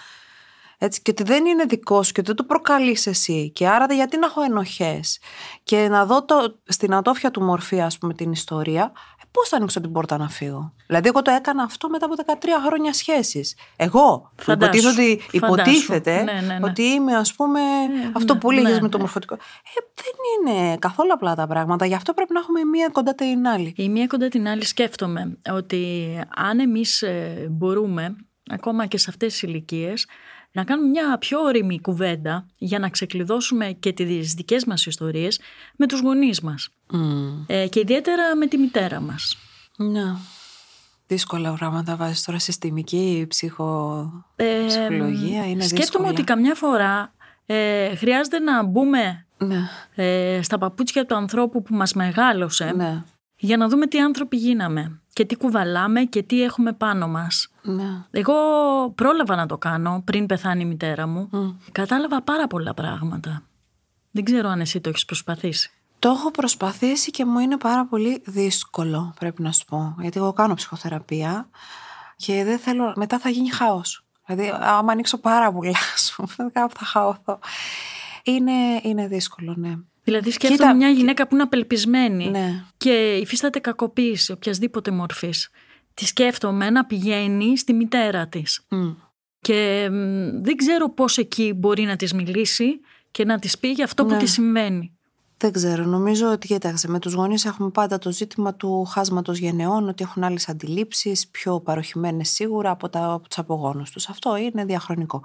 έτσι, 0.81 1.01
και 1.01 1.11
ότι 1.11 1.23
δεν 1.23 1.45
είναι 1.45 1.63
δικός 1.63 2.07
σου 2.07 2.13
και 2.13 2.19
ότι 2.19 2.27
δεν 2.27 2.37
το 2.37 2.43
προκαλείς 2.43 3.07
εσύ. 3.07 3.51
Και 3.51 3.67
άρα 3.67 3.93
γιατί 3.93 4.17
να 4.17 4.25
έχω 4.25 4.41
ενοχές. 4.41 5.19
Και 5.63 5.87
να 5.89 6.05
δω 6.05 6.25
το, 6.25 6.59
στην 6.65 6.93
ατόφια 6.93 7.31
του 7.31 7.41
μορφή, 7.41 7.81
ας 7.81 7.97
πούμε, 7.97 8.13
την 8.13 8.31
ιστορία, 8.31 8.91
ε, 9.18 9.18
πώς 9.31 9.49
θα 9.49 9.57
ανοίξω 9.57 9.81
την 9.81 9.91
πόρτα 9.91 10.17
να 10.17 10.29
φύγω; 10.29 10.73
Δηλαδή, 10.87 11.07
εγώ 11.07 11.21
το 11.21 11.31
έκανα 11.31 11.63
αυτό 11.63 11.89
μετά 11.89 12.05
από 12.05 12.15
13 12.25 12.31
χρόνια 12.67 12.93
σχέσει. 12.93 13.55
Εγώ. 13.75 14.31
που 14.35 14.43
Φαντάσου. 14.43 14.79
Υποτίθεται, 14.79 15.37
Φαντάσου. 15.37 15.61
υποτίθεται 15.61 16.23
Ναι, 16.23 16.31
ναι, 16.31 16.57
ναι. 16.57 16.59
ότι 16.61 16.83
είμαι, 16.83 17.15
ας 17.15 17.33
πούμε, 17.33 17.59
αυτό 18.13 18.33
ναι, 18.33 18.39
που 18.39 18.51
λέγε 18.51 18.67
ναι, 18.67 18.81
με 18.81 18.89
το 18.89 18.97
ναι. 18.97 19.03
μορφωτικό. 19.03 19.33
Ε, 19.33 19.39
δεν 19.95 20.53
είναι 20.55 20.77
καθόλου 20.77 21.13
απλά 21.13 21.35
τα 21.35 21.47
πράγματα. 21.47 21.85
Γι' 21.85 21.95
αυτό 21.95 22.13
πρέπει 22.13 22.33
να 22.33 22.39
έχουμε 22.39 22.59
η 22.59 22.65
μία 22.65 22.89
κοντά 22.91 23.15
την 23.15 23.47
άλλη. 23.47 23.73
Η 23.77 23.89
μία 23.89 24.07
κοντά 24.07 24.27
την 24.27 24.47
άλλη 24.47 24.65
σκέφτομαι 24.65 25.37
ότι 25.51 26.13
αν 26.35 26.59
εμείς 26.59 27.01
ε, 27.01 27.47
μπορούμε, 27.49 28.15
ακόμα 28.49 28.85
και 28.85 28.97
σε 28.97 29.05
αυτές 29.09 29.31
τις 29.31 29.41
ηλικίες, 29.41 30.07
να 30.51 30.63
κάνουμε 30.63 30.89
μια 30.89 31.17
πιο 31.17 31.39
όρημη 31.39 31.79
κουβέντα 31.81 32.45
για 32.57 32.79
να 32.79 32.89
ξεκλειδώσουμε 32.89 33.71
και 33.71 33.93
τις 33.93 34.33
δικές 34.33 34.65
μας 34.65 34.85
ιστορίες 34.85 35.39
με 35.75 35.87
τους 35.87 35.99
γονείς 35.99 36.41
μας. 36.41 36.69
Ε, 37.47 37.67
και 37.67 37.79
ιδιαίτερα 37.79 38.35
με 38.35 38.47
τη 38.47 38.57
μητέρα 38.57 38.99
μας. 38.99 39.37
Ναι. 39.77 40.15
Δύσκολα 41.07 41.53
πράγματα 41.53 41.95
βάζεις 41.95 42.23
τώρα 42.23 42.39
συστημική, 42.39 43.25
ψυχο... 43.29 44.11
Ε, 44.35 44.63
ψυχολογία, 44.67 45.49
είναι 45.49 45.63
σκέφτομαι 45.63 45.79
δύσκολα. 45.79 46.09
ότι 46.09 46.23
καμιά 46.23 46.55
φορά 46.55 47.13
ε, 47.45 47.95
χρειάζεται 47.95 48.39
να 48.39 48.63
μπούμε 48.63 49.25
Ναι, 49.37 49.59
ε, 49.95 50.41
στα 50.41 50.57
παπούτσια 50.57 51.05
του 51.05 51.15
ανθρώπου 51.15 51.61
που 51.61 51.75
μας 51.75 51.93
μεγάλωσε 51.93 52.71
ναι, 52.75 53.03
για 53.39 53.57
να 53.57 53.67
δούμε 53.67 53.87
τι 53.87 53.99
άνθρωποι 53.99 54.37
γίναμε 54.37 55.01
και 55.13 55.25
τι 55.25 55.35
κουβαλάμε 55.35 56.03
και 56.03 56.23
τι 56.23 56.43
έχουμε 56.43 56.73
πάνω 56.73 57.07
μας. 57.07 57.47
ναι. 57.61 58.05
Εγώ 58.11 58.33
πρόλαβα 58.95 59.35
να 59.35 59.45
το 59.45 59.57
κάνω 59.57 60.01
πριν 60.05 60.25
πεθάνει 60.25 60.61
η 60.61 60.65
μητέρα 60.65 61.07
μου. 61.07 61.29
Κατάλαβα 61.71 62.21
πάρα 62.21 62.47
πολλά 62.47 62.73
πράγματα. 62.73 63.43
Δεν 64.11 64.23
ξέρω 64.23 64.49
αν 64.49 64.59
εσύ 64.59 64.81
το 64.81 64.89
έχεις 64.89 65.05
προσπαθήσει. 65.05 65.71
Το 65.99 66.09
έχω 66.09 66.31
προσπαθήσει 66.31 67.11
και 67.11 67.25
μου 67.25 67.39
είναι 67.39 67.57
πάρα 67.57 67.85
πολύ 67.85 68.21
δύσκολο, 68.25 69.13
πρέπει 69.19 69.41
να 69.41 69.51
σου 69.51 69.65
πω. 69.65 69.95
Γιατί 69.99 70.17
εγώ 70.19 70.33
κάνω 70.33 70.53
ψυχοθεραπεία 70.53 71.49
και 72.15 72.43
δεν 72.43 72.59
θέλω. 72.59 72.93
Μετά 72.95 73.19
θα 73.19 73.29
γίνει 73.29 73.49
χάος. 73.49 74.03
Δηλαδή, 74.25 74.53
άμα 74.59 74.91
ανοίξω 74.91 75.17
πάρα 75.17 75.51
πολλά, 75.51 75.77
ας 75.93 76.13
πούμε, 76.15 76.49
κάπου 76.51 76.75
θα 76.77 76.85
χαωθώ. 76.85 77.39
Είναι, 78.23 78.51
είναι 78.81 79.07
δύσκολο, 79.07 79.53
ναι. 79.57 79.73
Δηλαδή 80.09 80.31
σκέφτομαι 80.31 80.57
Κοίτα, 80.63 80.75
μια 80.75 80.89
γυναίκα 80.89 81.27
που 81.27 81.33
είναι 81.35 81.43
απελπισμένη 81.43 82.29
Ναι. 82.29 82.63
και 82.77 83.13
υφίσταται 83.21 83.59
κακοποίηση 83.59 84.31
οποιασδήποτε 84.31 84.91
μορφής. 84.91 85.49
Τη 85.93 86.05
σκέφτομαι 86.05 86.69
να 86.69 86.85
πηγαίνει 86.85 87.57
στη 87.57 87.73
μητέρα 87.73 88.27
της. 88.27 88.65
Μμ. 88.69 88.89
Και 89.41 89.89
μ, 89.91 90.41
δεν 90.43 90.55
ξέρω 90.55 90.89
πώς 90.89 91.17
εκεί 91.17 91.53
μπορεί 91.55 91.83
να 91.83 91.95
της 91.95 92.13
μιλήσει 92.13 92.79
και 93.11 93.25
να 93.25 93.39
της 93.39 93.57
πει 93.59 93.67
για 93.67 93.85
αυτό 93.85 94.05
που 94.05 94.11
Ναι. 94.11 94.17
της 94.17 94.31
συμβαίνει. 94.31 94.93
Δεν 95.37 95.51
ξέρω. 95.51 95.85
Νομίζω 95.85 96.31
ότι 96.31 96.47
κοίταξε, 96.47 96.87
με 96.89 96.99
τους 96.99 97.13
γονείς 97.13 97.45
έχουμε 97.45 97.69
πάντα 97.69 97.97
το 97.97 98.11
ζήτημα 98.11 98.53
του 98.55 98.85
χάσματος 98.85 99.37
γενεών, 99.37 99.87
ότι 99.87 100.03
έχουν 100.03 100.23
άλλες 100.23 100.49
αντιλήψεις, 100.49 101.27
πιο 101.27 101.59
παροχημένες 101.59 102.29
σίγουρα 102.29 102.69
από, 102.69 102.89
τα, 102.89 103.11
από 103.11 103.27
τους 103.27 103.37
απογόνους 103.37 103.91
τους. 103.91 104.09
Αυτό 104.09 104.35
είναι 104.37 104.65
διαχρονικό. 104.65 105.23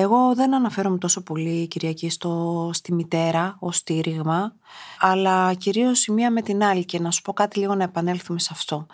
Εγώ 0.00 0.34
δεν 0.34 0.54
αναφέρομαι 0.54 0.98
τόσο 0.98 1.22
πολύ, 1.22 1.66
Κυριακή, 1.66 2.10
στο, 2.10 2.70
στη 2.72 2.92
μητέρα 2.92 3.56
ως 3.58 3.76
στήριγμα, 3.76 4.54
αλλά 4.98 5.54
κυρίως 5.54 6.06
η 6.06 6.12
μία 6.12 6.30
με 6.30 6.42
την 6.42 6.64
άλλη 6.64 6.84
και 6.84 7.00
να 7.00 7.10
σου 7.10 7.22
πω 7.22 7.32
κάτι 7.32 7.58
λίγο 7.58 7.74
να 7.74 7.84
επανέλθουμε 7.84 8.38
σε 8.38 8.48
αυτό. 8.52 8.86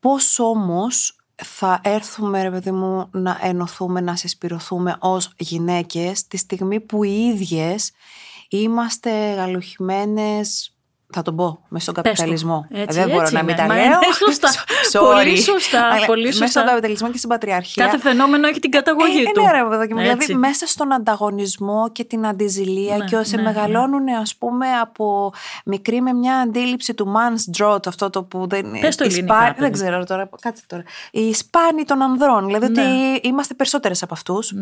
Πώς 0.00 0.38
όμως 0.38 1.16
θα 1.34 1.80
έρθουμε, 1.82 2.42
ρε 2.42 2.50
παιδί 2.50 2.70
μου, 2.70 3.08
να 3.10 3.38
ενωθούμε, 3.42 4.00
να 4.00 4.16
συσπηρωθούμε 4.16 4.96
ως 4.98 5.32
γυναίκες 5.36 6.26
τη 6.26 6.36
στιγμή 6.36 6.80
που 6.80 7.04
οι 7.04 7.26
ίδιες 7.34 7.92
είμαστε 8.48 9.34
γαλουχημένες 9.34 10.75
θα 11.12 11.22
τον 11.22 11.36
πω, 11.36 11.58
μέσα 11.68 11.90
στον 11.92 12.02
καπιταλισμό. 12.04 12.66
Έτσι, 12.70 12.98
δεν 12.98 13.08
μπορώ 13.08 13.20
έτσι 13.20 13.34
να 13.34 13.42
μην 13.42 13.48
είναι. 13.48 13.58
τα 13.66 13.66
Μα 13.66 13.74
λέω. 13.74 13.84
είναι 13.84 13.96
σωστά. 14.26 14.48
Πολύ 15.14 15.40
σωστά, 15.40 15.86
Αλλά 15.86 16.06
πολύ 16.06 16.24
Μέσα 16.26 16.36
σωστά. 16.38 16.60
στον 16.60 16.64
καπιταλισμό 16.70 17.10
και 17.10 17.16
στην 17.16 17.28
πατριαρχία. 17.28 17.84
Κάθε 17.84 17.98
φαινόμενο 17.98 18.46
έχει 18.48 18.58
την 18.58 18.70
καταγωγή 18.70 19.20
ε, 19.20 19.24
του. 19.34 19.42
Ναι, 19.42 19.50
ρε 19.50 19.68
παιδάκι 19.68 19.94
μου. 19.94 20.00
Έτσι. 20.00 20.12
Δηλαδή, 20.16 20.34
μέσα 20.34 20.66
στον 20.66 20.92
ανταγωνισμό 20.92 21.90
και 21.92 22.04
την 22.04 22.26
αντιζηλία 22.26 22.96
Ναι, 22.96 23.04
και 23.04 23.16
όσοι 23.16 23.36
ναι, 23.36 23.42
μεγαλώνουν, 23.42 24.08
ας 24.20 24.36
πούμε, 24.36 24.66
από 24.80 25.32
μικρή 25.64 26.00
με 26.00 26.12
μια 26.12 26.36
αντίληψη 26.36 26.94
του 26.94 27.12
man's 27.16 27.56
drought, 27.62 27.86
αυτό 27.86 28.10
το 28.10 28.22
που 28.22 28.46
δεν 28.48 28.66
είναι. 28.66 28.78
Πες 28.80 28.96
το 28.96 29.04
η 29.04 29.06
ελληνικά, 29.10 29.34
σπά- 29.34 29.46
παιδί. 29.48 29.60
Δεν 29.60 29.72
ξέρω 29.72 30.04
τώρα, 30.04 30.28
κάτσε 30.40 30.62
τώρα. 30.66 30.82
Η 31.10 31.34
σπάνη 31.34 31.84
των 31.84 32.02
ανδρών. 32.02 32.46
Δηλαδή, 32.46 32.68
Ναι. 32.68 32.82
ότι 32.82 33.20
είμαστε 33.28 33.54
περισσότερες 33.54 34.02
από 34.02 34.14
αυτούς. 34.14 34.52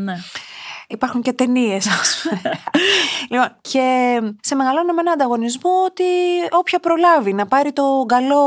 Ναι. 0.88 0.94
Υπάρχουν 0.96 1.22
και 1.22 1.32
ταινίες, 1.32 1.86
ας 1.86 2.22
πούμε. 2.22 2.40
λοιπόν, 3.30 3.56
και 3.60 4.18
σε 4.40 4.54
μεγαλώνω 4.54 4.92
με 4.92 5.00
έναν 5.00 5.12
ανταγωνισμό 5.12 5.70
ότι 5.84 6.04
όποια 6.50 6.80
προλάβει 6.80 7.32
να 7.32 7.46
πάρει 7.46 7.72
το 7.72 8.04
καλό 8.08 8.38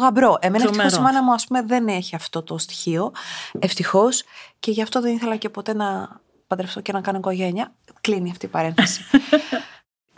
γαμπρό. 0.00 0.36
Εμένα 0.40 0.64
Τρομερός. 0.64 0.86
ευτυχώς 0.86 1.10
η 1.10 1.12
μάνα 1.12 1.24
μου, 1.24 1.32
ας 1.32 1.46
πούμε, 1.46 1.62
δεν 1.62 1.88
έχει 1.88 2.14
αυτό 2.14 2.42
το 2.42 2.58
στοιχείο. 2.58 3.12
Ευτυχώς. 3.58 4.22
Και 4.58 4.70
γι' 4.70 4.82
αυτό 4.82 5.00
δεν 5.00 5.14
ήθελα 5.14 5.36
και 5.36 5.48
ποτέ 5.48 5.74
να 5.74 6.20
παντρευτώ 6.46 6.80
και 6.80 6.92
να 6.92 7.00
κάνω 7.00 7.18
οικογένεια. 7.18 7.72
Κλείνει 8.00 8.30
αυτή 8.30 8.46
η 8.46 8.48
παρένθεση. 8.48 9.04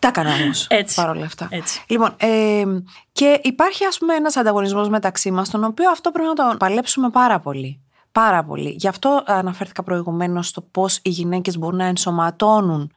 Τα 0.03 0.09
έκανα 0.09 0.35
όμως. 0.43 0.67
Έτσι. 0.71 0.95
Παρόλα 0.95 1.25
αυτά. 1.25 1.49
Έτσι. 1.51 1.85
Λοιπόν, 1.87 2.15
ε, 2.17 2.65
και 3.13 3.41
υπάρχει 3.43 3.85
ας 3.85 3.99
πούμε 3.99 4.15
ένας 4.15 4.37
ανταγωνισμός 4.37 4.89
μεταξύ 4.89 5.31
μας, 5.31 5.51
τον 5.51 5.65
οποίο 5.65 5.91
αυτό 5.91 6.11
πρέπει 6.11 6.29
να 6.29 6.35
τον 6.35 6.57
παλέψουμε 6.57 7.11
πάρα 7.11 7.41
πολύ. 7.41 7.81
Πάρα 8.13 8.45
πολύ. 8.45 8.75
Γι' 8.79 8.89
αυτό 8.89 9.23
αναφέρθηκα 9.27 9.83
προηγουμένως 9.83 10.49
στο 10.49 10.61
πώς 10.61 10.99
οι 11.03 11.11
γυναίκες 11.11 11.59
μπορούν 11.59 11.79
να 11.79 11.85
ενσωματώνουν 11.85 12.93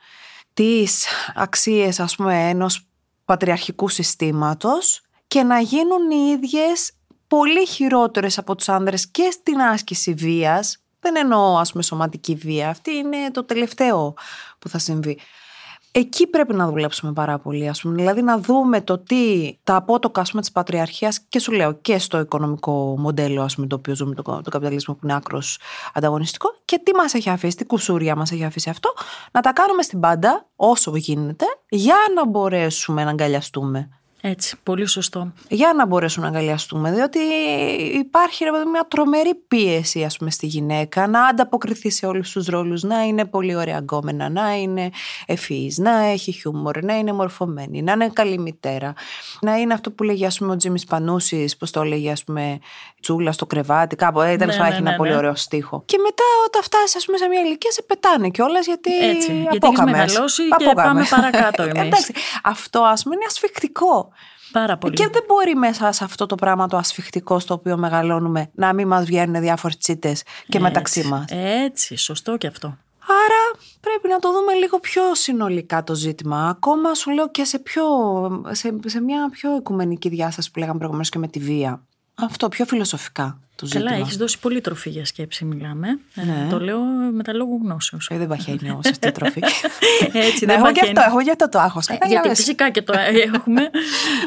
τις 0.54 1.06
αξίες 1.36 2.00
ας 2.00 2.16
πούμε 2.16 2.50
ενός 2.50 2.88
πατριαρχικού 3.26 3.88
συστήματος 3.88 5.02
και 5.28 5.44
να 5.44 5.60
γίνουν 5.60 6.12
οι 6.12 6.30
ίδιες 6.32 6.92
πολύ 7.28 7.68
χειρότερες 7.68 8.38
από 8.38 8.56
τους 8.56 8.70
άνδρες 8.70 9.08
και 9.08 9.30
στην 9.32 9.62
άσκηση 9.62 10.14
βίας. 10.14 10.78
Δεν 11.00 11.16
εννοώ 11.16 11.58
ας 11.58 11.72
πούμε 11.72 11.84
σωματική 11.84 12.36
βία, 12.36 12.70
αυτή 12.70 12.92
είναι 12.92 13.32
το 13.32 13.44
τελευταίο 13.44 14.14
που 14.60 14.70
θα 14.70 14.78
συμβεί. 14.78 15.20
Εκεί 15.98 16.28
πρέπει 16.28 16.54
να 16.54 16.68
δουλέψουμε 16.68 17.14
πάρα 17.14 17.40
πολύ, 17.40 17.70
ας 17.70 17.82
πούμε. 17.82 17.96
Δηλαδή 17.96 18.22
να 18.22 18.40
δούμε 18.40 18.82
το 18.82 18.98
τι 18.98 19.54
τα 19.64 19.76
απότοκα 19.76 20.22
ας 20.22 20.30
πούμε, 20.30 20.42
της 20.42 20.52
πατριαρχίας 20.52 21.20
και 21.30 21.40
σου 21.40 21.52
λέω 21.52 21.74
και 21.74 21.98
στο 21.98 22.20
οικονομικό 22.20 22.96
μοντέλο 22.98 23.42
ας 23.42 23.56
πούμε, 23.56 23.68
το 23.68 23.76
οποίο 23.76 23.96
ζούμε, 23.96 24.16
το, 24.16 24.22
το 24.44 24.50
καπιταλισμό 24.50 24.94
που 24.94 25.00
είναι 25.04 25.16
άκρος 25.16 25.60
ανταγωνιστικό 25.94 26.56
και 26.66 26.80
τι 26.84 26.94
μας 26.96 27.14
έχει 27.14 27.30
αφήσει, 27.30 27.56
τι 27.56 27.66
κουσούρια 27.66 28.16
μας 28.16 28.32
έχει 28.32 28.44
αφήσει 28.44 28.70
αυτό, 28.70 28.94
να 29.32 29.42
τα 29.42 29.54
κάνουμε 29.54 29.82
στην 29.82 30.00
πάντα 30.00 30.48
όσο 30.56 30.96
γίνεται 30.96 31.46
για 31.70 31.98
να 32.16 32.28
μπορέσουμε 32.28 33.04
να 33.04 33.10
αγκαλιαστούμε. 33.10 33.90
Έτσι. 34.28 34.58
Πολύ 34.64 34.86
σωστό. 34.86 35.34
Για 35.50 35.74
να 35.74 35.86
μπορέσουμε 35.86 36.30
να 36.30 36.38
αγκαλιαστούμε, 36.38 36.92
διότι 36.92 37.20
υπάρχει 37.94 38.44
ρε 38.44 38.52
παιδί, 38.52 38.66
μια 38.66 38.88
τρομερή 38.88 39.36
πίεση 39.48 40.04
ας 40.04 40.18
πούμε, 40.18 40.32
στη 40.32 40.46
γυναίκα 40.46 41.08
να 41.08 41.26
ανταποκριθεί 41.26 41.90
σε 41.90 42.06
όλους 42.06 42.32
τους 42.32 42.46
ρόλους, 42.46 42.84
να 42.84 43.02
είναι 43.02 43.26
πολύ 43.26 43.56
ωραία 43.56 43.78
γκόμενα, 43.78 44.30
να 44.30 44.56
είναι 44.56 44.90
ευφυής, 45.26 45.78
να 45.78 45.92
έχει 45.92 46.32
χιούμορ, 46.32 46.84
να 46.84 46.98
είναι 46.98 47.14
μορφωμένη, 47.14 47.82
να 47.82 47.92
είναι 47.92 48.10
καλή 48.14 48.40
μητέρα, 48.40 48.94
να 49.42 49.56
είναι 49.58 49.74
αυτό 49.74 49.92
που 49.92 50.04
λέγει 50.04 50.26
ας 50.26 50.38
πούμε, 50.38 50.52
ο 50.52 50.56
Τζίμις 50.56 50.86
Πανούσης, 50.86 51.58
πώς 51.58 51.72
το 51.72 51.84
λέγει 51.84 52.10
ας 52.10 52.24
πούμε, 52.24 52.60
τσούλα 53.06 53.32
στο 53.32 53.46
κρεβάτι, 53.46 53.96
κάπου 53.96 54.22
ε, 54.22 54.36
τέλος 54.36 54.56
Ναι, 54.56 54.62
πάντων 54.62 54.68
ναι, 54.68 54.74
έχει 54.74 54.82
ναι, 54.84 54.90
ένα 54.90 54.98
πολύ 54.98 55.10
ναι. 55.10 55.16
ωραίο 55.18 55.36
στίχο. 55.36 55.84
Και 55.86 55.98
μετά 56.04 56.24
όταν 56.48 56.62
φτάσεις 56.64 56.96
ας 56.96 57.06
πούμε, 57.06 57.18
σε 57.18 57.28
μια 57.28 57.42
ηλικία 57.42 57.72
σε 57.72 57.82
πετάνε 57.82 58.30
κιόλας 58.30 58.66
γιατί 58.66 58.92
Έτσι, 59.10 59.32
γιατί 59.32 59.48
έχεις 59.48 59.58
απόκαμες. 59.80 59.92
μεγαλώσει 59.92 60.42
και 60.48 60.66
Απόκαμες. 60.66 61.10
πάμε 61.10 61.22
παρακάτω 61.22 61.64
εμείς. 61.64 61.82
Εντάξει, 61.82 62.14
αυτό 62.44 62.82
ας 62.82 63.04
πούμε 63.04 63.16
είναι 63.16 63.26
ασφικτικό. 63.28 64.10
Πάρα 64.52 64.78
πολύ. 64.78 64.94
Και 64.96 65.08
δεν 65.08 65.24
μπορεί 65.28 65.56
μέσα 65.56 65.92
σε 65.92 66.04
αυτό 66.04 66.26
το 66.26 66.36
πράγμα 66.36 66.68
το 66.68 66.78
ασφιχτικό 66.78 67.40
στο 67.40 67.54
οποίο 67.54 67.78
μεγαλώνουμε 67.78 68.50
να 68.54 68.74
μην 68.74 68.88
μας 68.88 69.06
βγαίνουν 69.06 69.42
διάφορες 69.42 69.78
τσίτες 69.78 70.24
και 70.48 70.60
μεταξύ 70.60 71.00
Έτσι. 71.00 71.12
μας. 71.12 71.26
Έτσι. 71.66 71.96
Σωστό 71.98 72.38
και 72.38 72.48
αυτό. 72.48 72.78
Άρα 73.08 73.66
πρέπει 73.82 74.08
να 74.08 74.20
το 74.20 74.32
δούμε 74.32 74.54
λίγο 74.54 74.80
πιο 74.80 75.16
συνολικά 75.16 75.84
το 75.84 75.96
ζήτημα. 75.96 76.48
Ακόμα 76.50 76.94
σου 76.94 77.12
λέω 77.12 77.30
και 77.30 77.44
σε, 77.44 77.60
πιο, 77.60 77.84
σε, 78.52 78.76
σε 78.86 79.02
μια 79.02 79.30
πιο 79.30 79.56
οικουμενική 79.56 80.10
διάσταση 80.10 80.52
που 80.52 80.60
λέγαμε 80.60 80.78
προηγουμένως 80.78 81.10
και 81.10 81.20
με 81.20 81.28
τη 81.28 81.40
βία. 81.40 81.82
Αυτό 82.16 82.50
πιο 82.50 82.66
φιλοσοφικά 82.66 83.40
το 83.56 83.66
ζήτημα. 83.66 83.90
Καλά, 83.90 84.02
έχεις 84.02 84.18
δώσει 84.18 84.40
πολύ 84.40 84.62
τροφή 84.62 84.90
για 84.90 85.06
σκέψη, 85.06 85.46
μιλάμε. 85.46 85.88
Ε, 86.16 86.24
Ναι. 86.24 86.48
το 86.50 86.60
λέω 86.60 86.80
με 87.14 87.24
τα 87.24 87.34
λόγου 87.34 87.60
γνώσεως. 87.64 88.08
Ε, 88.12 88.18
δεν 88.18 88.28
παχαίνει 88.28 88.72
όμως 88.72 88.86
αυτή 88.90 89.08
η 89.08 89.12
τροφή. 89.20 89.42
Έτσι, 90.14 90.46
Ναι, 90.46 90.54
δεν 90.54 90.60
έχω 90.62 90.68
γι' 90.68 90.74
παχαίνει. 90.74 90.98
αυτό, 90.98 91.10
έχω 91.12 91.20
γι' 91.22 91.30
αυτό 91.32 91.50
το 91.50 91.60
άγχος. 91.60 91.88
Ε, 91.88 91.92
Γιατί 91.94 92.08
Κατάλαβες. 92.08 92.38
φυσικά 92.38 92.70
και 92.72 92.82
το 92.82 92.94
έχουμε 93.34 93.62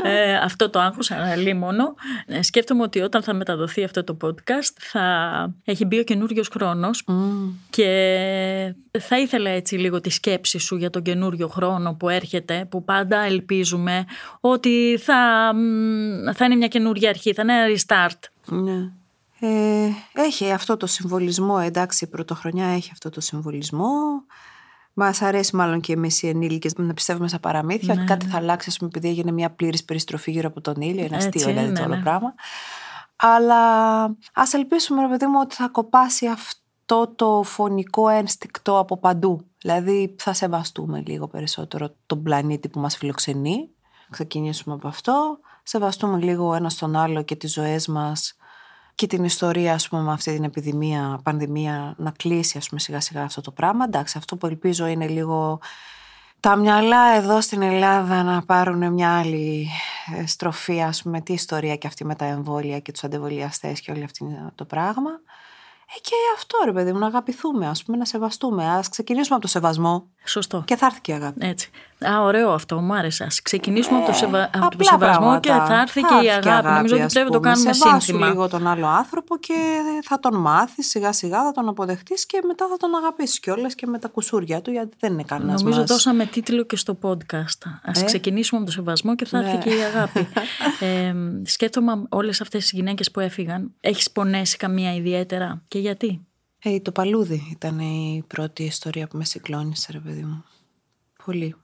ε, 0.03 0.35
αυτό 0.37 0.71
το 0.71 0.79
άγχος 0.81 1.11
μόνο. 1.57 1.95
Ε, 2.27 2.43
σκέφτομαι 2.43 2.83
ότι 2.83 3.01
όταν 3.01 3.23
θα 3.23 3.35
μεταδοθεί 3.35 3.85
αυτό 3.85 4.05
το 4.05 4.17
podcast 4.25 4.73
θα 4.79 5.05
έχει 5.65 5.85
μπει 5.85 5.99
ο 5.99 6.03
καινούριος 6.05 6.49
χρόνος 6.49 7.03
Μμμ. 7.07 7.51
και 7.71 8.75
θα 8.99 9.19
ήθελα 9.19 9.51
έτσι 9.51 9.75
λίγο 9.77 10.01
τη 10.01 10.11
σκέψη 10.11 10.59
σου 10.59 10.77
για 10.77 10.91
τον 10.91 11.03
καινούριο 11.03 11.49
χρόνο 11.49 11.95
που 11.95 12.09
έρχεται, 12.09 12.67
που 12.71 12.85
πάντα 12.85 13.19
ελπίζουμε 13.19 14.05
ότι 14.41 14.99
θα, 15.03 15.51
μ, 15.55 16.33
θα 16.35 16.45
είναι 16.45 16.55
μια 16.55 16.69
καινούργια 16.69 17.09
αρχή, 17.09 17.33
θα 17.33 17.43
είναι 17.43 17.53
ένα 17.55 17.77
restart. 17.77 18.29
Ναι. 18.47 18.91
Ε, 19.41 19.89
έχει 20.13 20.53
αυτό 20.53 20.77
το 20.77 20.87
συμβολισμό, 20.87 21.59
εντάξει, 21.63 22.05
η 22.05 22.09
πρωτοχρονιά 22.09 22.67
έχει 22.67 22.91
αυτό 22.93 23.11
το 23.11 23.21
συμβολισμό. 23.21 23.91
Μας 24.95 25.23
αρέσει 25.23 25.57
μάλλον 25.57 25.81
και 25.81 25.93
εμείς 25.93 26.23
οι 26.23 26.29
ενήλικες 26.29 26.75
να 26.77 26.95
πιστεύουμε 26.95 27.29
στα 27.29 27.41
παραμύθια 27.41 27.95
Ναι, 27.95 28.01
ότι 28.01 28.11
κάτι 28.11 28.27
θα 28.27 28.37
αλλάξει, 28.37 28.69
ας 28.71 28.77
πούμε, 28.77 28.91
επειδή 28.95 29.09
έγινε 29.09 29.33
μια 29.33 29.51
πλήρης 29.51 29.85
περιστροφή 29.85 30.31
γύρω 30.31 30.49
από 30.49 30.61
τον 30.61 30.75
ήλιο. 30.81 31.05
Είναι 31.05 31.17
Έτσι, 31.17 31.29
αστείο, 31.29 31.47
δηλαδή, 31.47 31.69
ναι, 31.69 31.79
το 31.79 31.85
όλο 31.85 31.95
ναι. 31.95 32.03
πράγμα. 32.03 32.35
Αλλά 33.17 34.03
ας 34.35 34.53
ελπίσουμε, 34.53 35.03
ρε 35.03 35.09
παιδί 35.09 35.27
μου, 35.27 35.39
ότι 35.43 35.55
θα 35.55 35.69
κοπάσει 35.69 36.27
αυτό 36.27 37.13
το 37.17 37.43
φωνικό 37.43 38.09
ένστικτο 38.09 38.79
από 38.79 38.99
παντού. 38.99 39.47
Δηλαδή, 39.59 40.15
θα 40.19 40.33
σεβαστούμε 40.33 41.03
λίγο 41.07 41.29
περισσότερο 41.29 41.95
τον 42.07 42.23
πλανήτη 42.23 42.69
που 42.69 42.81
μας 42.81 42.97
φιλοξενεί. 42.97 43.71
Ξεκινήσουμε 44.11 44.75
από 44.75 44.89
αυτό. 44.89 45.39
Σεβαστούμε 45.63 46.19
λίγο 46.19 46.55
ένα 46.55 46.71
τον 46.79 46.97
άλλο 46.97 47.23
και 47.23 47.37
τις 47.37 47.53
ζωές 47.53 47.87
μας 47.89 48.37
και 48.99 49.07
την 49.07 49.25
ιστορία, 49.25 49.75
ας 49.75 49.89
πούμε, 49.89 50.03
με 50.03 50.13
αυτή 50.13 50.35
την 50.35 50.45
επιδημία, 50.45 51.21
πανδημία, 51.23 51.95
να 51.99 52.11
κλείσει, 52.11 52.59
ας 52.59 52.69
πούμε, 52.69 52.81
σιγά 52.81 53.01
σιγά 53.01 53.23
αυτό 53.23 53.41
το 53.41 53.51
πράγμα. 53.51 53.85
Εντάξει, 53.85 54.19
αυτό 54.19 54.37
που 54.37 54.47
ελπίζω 54.47 54.87
είναι 54.87 55.07
λίγο 55.07 55.61
τα 56.41 56.57
μυαλά 56.57 57.17
εδώ 57.17 57.41
στην 57.41 57.63
Ελλάδα 57.63 58.23
να 58.23 58.43
πάρουν 58.43 58.93
μια 58.93 59.19
άλλη 59.19 59.69
ε, 60.17 60.27
στροφή, 60.27 60.83
ας 60.83 61.03
πούμε, 61.03 61.21
τι 61.21 61.33
ιστορία 61.33 61.77
και 61.77 61.87
αυτή 61.87 62.05
με 62.05 62.15
τα 62.15 62.25
εμβόλια 62.25 62.79
και 62.81 62.93
τους 62.93 63.05
αντεβολιαστές 63.05 63.81
και 63.81 63.91
όλο 63.91 64.05
αυτό 64.05 64.27
το 64.55 64.65
πράγμα. 64.65 65.11
Ε, 65.97 66.01
και 66.01 66.15
αυτό 66.37 66.59
ρε 66.65 66.73
παιδί 66.73 66.93
μου, 66.93 66.99
να 66.99 67.07
αγαπηθούμε, 67.07 67.67
ας 67.67 67.83
πούμε, 67.83 67.97
να 67.97 68.05
σεβαστούμε. 68.05 68.69
Ας 68.69 68.89
ξεκινήσουμε 68.89 69.35
από 69.35 69.45
το 69.45 69.51
σεβασμό 69.51 70.09
Σωστό. 70.25 70.63
και 70.67 70.77
θα 70.77 70.87
έρθει 70.87 71.01
και 71.01 71.13
η 71.13 71.15
αγάπη. 71.15 71.47
Έτσι. 71.47 71.71
Α, 72.07 72.23
ωραίο 72.23 72.51
αυτό, 72.53 72.81
μου 72.81 72.95
άρεσε. 72.95 73.25
Ας 73.25 73.43
ξεκινήσουμε 73.43 73.99
από 73.99 74.07
το, 74.07 74.13
σεβα... 74.13 74.43
από 74.43 74.53
το 74.53 74.59
Ε, 74.59 74.67
Απλά 74.67 74.85
σεβασμό 74.85 75.19
πράγματα. 75.25 75.41
και 75.41 75.49
θα 75.73 75.81
έρθει 75.81 76.01
και 76.01 76.25
η 76.27 76.31
αγάπη. 76.31 76.69
Νομίζω 76.69 76.95
ότι 76.95 77.05
ας 77.05 77.13
πρέπει 77.13 77.27
να 77.29 77.33
το 77.33 77.39
πούμε. 77.41 77.53
κάνουμε 77.53 77.73
Σεβάσου 77.73 78.01
σύνθημα. 78.05 78.27
λίγο 78.29 78.49
τον 78.49 78.67
άλλο 78.67 78.87
άνθρωπο 78.87 79.39
και 79.39 79.55
θα 80.05 80.21
τον 80.21 80.41
μάθεις 80.41 80.89
σιγά 80.89 81.13
σιγά, 81.13 81.43
θα 81.45 81.53
τον 81.53 81.69
αποδεχτείς 81.69 82.27
και 82.27 82.41
μετά 82.47 82.67
θα 82.71 82.77
τον 82.77 82.95
αγαπήσεις 82.95 83.41
κιόλας 83.41 83.75
και 83.75 83.87
με 83.87 83.99
τα 83.99 84.09
κουσούρια 84.09 84.63
του 84.63 84.71
γιατί 84.71 84.97
δεν 85.01 85.13
είναι 85.13 85.23
κανένας 85.23 85.61
Νομίζω 85.63 85.81
μας. 85.81 85.89
δώσαμε 85.91 86.27
τίτλο 86.27 86.63
και 86.63 86.77
στο 86.77 86.99
podcast. 87.03 87.63
Ας 87.83 88.03
Ε; 88.03 88.05
ξεκινήσουμε 88.05 88.61
από 88.61 88.67
το 88.71 88.75
σεβασμό 88.75 89.15
και 89.15 89.25
θα 89.25 89.39
έρθει 89.39 89.57
Ναι. 89.57 89.63
και 89.63 89.71
η 89.71 89.81
αγάπη. 89.83 90.29
ε, 90.81 91.15
σκέφτομαι 91.45 92.03
όλες 92.09 92.41
αυτές 92.41 92.61
τις 92.63 92.71
γυναίκες 92.73 93.11
που 93.11 93.21
έφυγαν. 93.21 93.75
Έχεις 93.81 94.11
πονέσει 94.11 94.57
καμία 94.57 94.95
ιδιαίτερα 94.95 95.63
και 95.69 95.79
γιατί; 95.79 96.27
Ε, 96.63 96.81
το 96.81 96.93
παλούδι 96.93 97.49
ήταν 97.53 97.79
η 97.79 98.25
πρώτη 98.27 98.63
ιστορία 98.65 99.07
που 99.09 99.17
με 99.17 99.25
συγκλώνησε, 99.25 99.89
ρε 99.93 99.99
παιδί 99.99 100.23
μου. 100.23 100.45
Πολύ. 101.25 101.55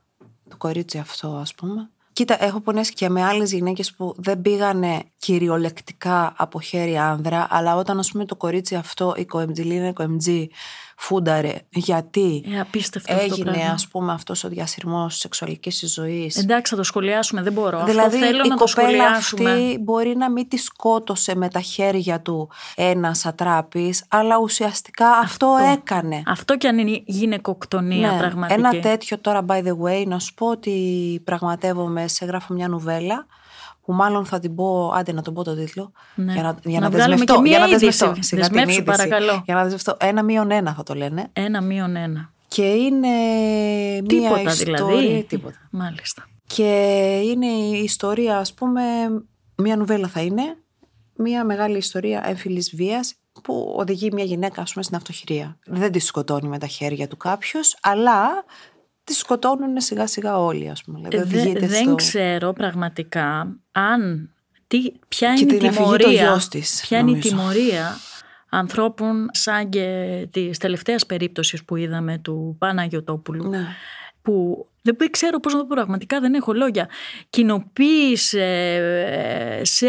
Το 0.55 0.61
κορίτσι 0.61 0.99
αυτό, 0.99 1.29
ας 1.29 1.55
πούμε. 1.55 1.91
Κοίτα, 2.13 2.45
έχω 2.45 2.61
πονέσει 2.61 2.93
και 2.93 3.09
με 3.09 3.23
άλλες 3.23 3.53
γυναίκες 3.53 3.95
που 3.95 4.15
δεν 4.17 4.43
πήγανε 4.43 5.03
κυριολεκτικά 5.17 6.35
από 6.37 6.61
χέρι 6.61 6.99
άνδρα, 6.99 7.47
αλλά 7.51 7.77
όταν, 7.77 7.99
ας 7.99 8.11
πούμε, 8.11 8.25
το 8.25 8.37
κορίτσι 8.37 8.75
αυτό, 8.75 9.15
η 9.17 9.25
κοεμτζιλίνα, 9.25 9.89
η 9.89 9.93
κοεμτζή, 9.93 10.49
φούνταρε 10.97 11.53
γιατί 11.71 12.45
Ε, 12.55 12.61
απίστευτο 12.61 13.13
αυτό 13.15 13.27
το 13.29 13.35
έγινε 13.35 13.51
πράγμα. 13.51 13.73
ας 13.73 13.89
πούμε 13.89 14.13
αυτός 14.13 14.45
ο 14.45 14.49
διασυρμός 14.49 15.13
της 15.13 15.21
σεξουαλικής 15.21 15.79
της 15.79 15.93
ζωής. 15.93 16.37
Εντάξει, 16.37 16.71
θα 16.73 16.77
το 16.79 16.83
σχολιάσουμε, 16.87 17.43
δεν 17.43 17.53
μπορώ. 17.53 17.85
Δηλαδή 17.85 18.17
αυτό 18.17 18.27
θέλω 18.27 18.43
η 18.45 18.49
να 18.49 18.57
το 18.57 18.65
κοπέλα 18.65 18.89
σχολιάσουμε. 18.89 19.51
αυτή 19.51 19.79
μπορεί 19.81 20.17
να 20.17 20.31
μην 20.31 20.49
τη 20.49 20.57
σκότωσε 20.57 21.35
με 21.37 21.49
τα 21.49 21.61
χέρια 21.61 22.21
του 22.21 22.51
ένας 22.77 23.27
ατράπης, 23.27 24.05
αλλά 24.09 24.39
ουσιαστικά 24.39 25.09
αυτό, 25.11 25.57
έκανε. 25.73 26.23
Αυτό 26.27 26.57
κι 26.57 26.67
αν 26.67 26.79
είναι 26.79 27.03
γυναικοκτονία 27.07 28.11
Ναι, 28.11 28.19
πραγματική. 28.19 28.61
Ένα 28.61 28.79
τέτοιο 28.81 29.19
τώρα, 29.19 29.45
by 29.49 29.63
the 29.65 29.77
way, 29.85 30.07
να 30.07 30.19
σου 30.19 30.35
πω 30.35 30.47
ότι 30.47 31.21
πραγματεύομαι 31.25 32.09
σε 32.09 32.25
γράφω 32.25 32.55
μια 32.55 32.69
νουβέλα 32.69 33.27
που 33.85 33.93
μάλλον 33.93 34.25
θα 34.27 34.39
την 34.39 34.55
πω, 34.55 34.93
άντε 34.95 35.13
να 35.13 35.23
τον 35.23 35.35
πω 35.35 35.45
τον 35.45 35.57
τίτλο, 35.57 35.93
Ναι. 36.15 36.33
για 36.33 36.43
να, 36.43 36.57
για 36.65 36.81
Να 36.81 36.89
να, 36.89 36.91
βγάλουμε 36.97 37.17
δεσμευτώ. 37.17 37.35
και 37.35 37.41
μία 37.41 37.51
για 37.51 37.59
να 37.59 37.67
είδηση. 37.67 37.85
δεσμευτώ. 37.87 38.23
Σιγά 38.23 38.43
την 38.47 38.53
Δεσμεύσου, 38.55 38.81
είδηση. 38.81 38.97
παρακαλώ. 38.97 39.43
Για 39.45 39.55
να 39.55 39.63
δεσμευτώ. 39.63 39.97
Ένα 40.01 40.23
μείον 40.23 40.51
ένα 40.51 40.75
θα 40.75 40.83
το 40.83 40.95
λένε. 40.95 41.29
Ένα 41.33 41.61
μείον 41.63 41.97
ένα. 41.97 42.33
Και 42.49 42.63
είναι 42.67 43.09
μία 44.01 44.03
Τίποτα 44.03 44.41
ιστορία... 44.41 44.75
δηλαδή. 44.87 45.25
Τίποτα. 45.29 45.57
Μάλιστα. 45.71 46.25
Και 46.47 46.73
είναι 47.25 47.47
η 47.47 47.83
ιστορία, 47.83 48.39
ας 48.39 48.55
πούμε, 48.55 48.83
μία 49.57 49.77
νουβέλα 49.77 50.09
θα 50.09 50.21
είναι, 50.21 50.57
μία 51.17 51.45
μεγάλη 51.45 51.77
ιστορία 51.77 52.23
έμφυλης 52.29 52.75
βίας 52.77 53.15
που 53.43 53.75
οδηγεί 53.79 54.09
μια 54.13 54.25
γυναίκα, 54.25 54.63
ας 54.63 54.73
πούμε, 54.73 54.85
στην 54.85 54.97
αυτοχειρία. 54.97 55.59
Δεν 55.67 55.93
τη 55.93 55.99
σκοτώνει 55.99 56.49
με 56.49 56.59
τα 56.59 56.67
χέρια 56.67 57.09
του 57.09 57.17
κάποιος, 57.17 57.77
αλλά 57.83 58.45
τη 59.05 59.13
σκοτώνουν 59.13 59.81
σιγά 59.81 60.07
σιγά 60.07 60.39
όλοι, 60.39 60.71
ας 60.71 60.83
πούμε. 60.83 60.99
Δηλαδή, 60.99 61.17
Ε, 61.17 61.25
Δε- 61.25 61.41
οδηγείται 61.41 61.67
δεν 61.67 61.83
στο... 61.85 61.95
ξέρω 61.95 62.53
πραγματικά 62.53 63.57
αν. 63.73 64.29
Τι, 64.67 64.93
ποια 65.09 65.35
Και 65.35 65.43
είναι 65.43 65.55
η 65.55 65.59
την 65.59 65.69
αφηγεί 65.69 65.85
το 65.91 65.97
τιμωρία. 65.97 66.23
γιος 66.25 66.49
της, 66.49 66.81
ποια 66.89 66.99
είναι 66.99 67.11
η 67.11 67.13
νομίζω. 67.13 67.29
τιμωρία 67.29 67.97
ανθρώπων 68.49 69.29
σαν 69.33 69.69
και 69.69 70.27
της 70.31 70.59
τελευταίας 70.59 71.07
περίπτωσης 71.07 71.65
που 71.65 71.77
είδαμε 71.77 72.19
του 72.19 72.57
Παναγιωτόπουλου 72.59 73.49
Ναι. 73.49 73.67
που 74.23 74.67
δεν 74.85 75.11
ξέρω 75.11 75.41
πώς 75.41 75.53
να 75.53 75.59
το 75.59 75.65
πω 75.65 75.73
πραγματικά 75.75 76.21
δεν 76.21 76.35
έχω 76.35 76.53
λόγια 76.53 76.89
κοινοποίησε 77.31 78.43
ε, 79.61 79.65
σε 79.65 79.87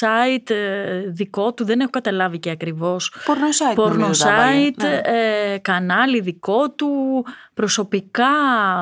site 0.00 0.50
ε, 0.50 1.00
δικό 1.08 1.54
του 1.54 1.64
δεν 1.64 1.80
έχω 1.80 1.90
καταλάβει 1.90 2.38
και 2.38 2.50
ακριβώς 2.50 3.12
Πορνο 3.24 3.48
site. 3.48 3.74
Πορνο 3.74 3.98
νομίζω 4.00 4.24
τα 4.24 4.32
έβαλε. 4.32 4.68
site, 4.68 4.76
Ναι. 4.76 5.00
ε, 5.04 5.58
κανάλι 5.58 6.20
δικό 6.20 6.70
του, 6.70 7.24
προσωπικά 7.54 8.26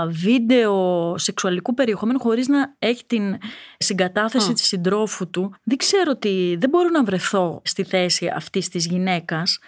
βίντεο 0.08 1.14
σεξουαλικού 1.18 1.74
περιεχομένου 1.74 2.20
χωρίς 2.20 2.48
να 2.48 2.74
έχει 2.78 3.04
την 3.06 3.38
συγκατάθεση 3.76 4.52
της 4.52 4.66
συντρόφου 4.66 5.30
του. 5.30 5.54
Δεν 5.62 5.76
ξέρω 5.76 6.16
τι, 6.16 6.56
δεν 6.56 6.68
μπορώ 6.70 6.88
να 6.88 7.04
βρεθώ 7.04 7.60
στη 7.64 7.84
θέση 7.84 8.32
αυτής 8.34 8.68
της 8.68 8.86
γυναίκας. 8.86 9.58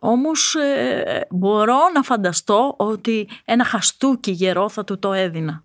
Όμως 0.00 0.54
ε, 0.54 1.26
μπορώ 1.30 1.78
να 1.94 2.02
φανταστώ 2.02 2.74
ότι 2.78 3.28
ένα 3.44 3.64
χαστούκι 3.64 4.30
γερό 4.30 4.68
θα 4.68 4.84
του 4.84 4.98
το 4.98 5.12
έδινα. 5.12 5.64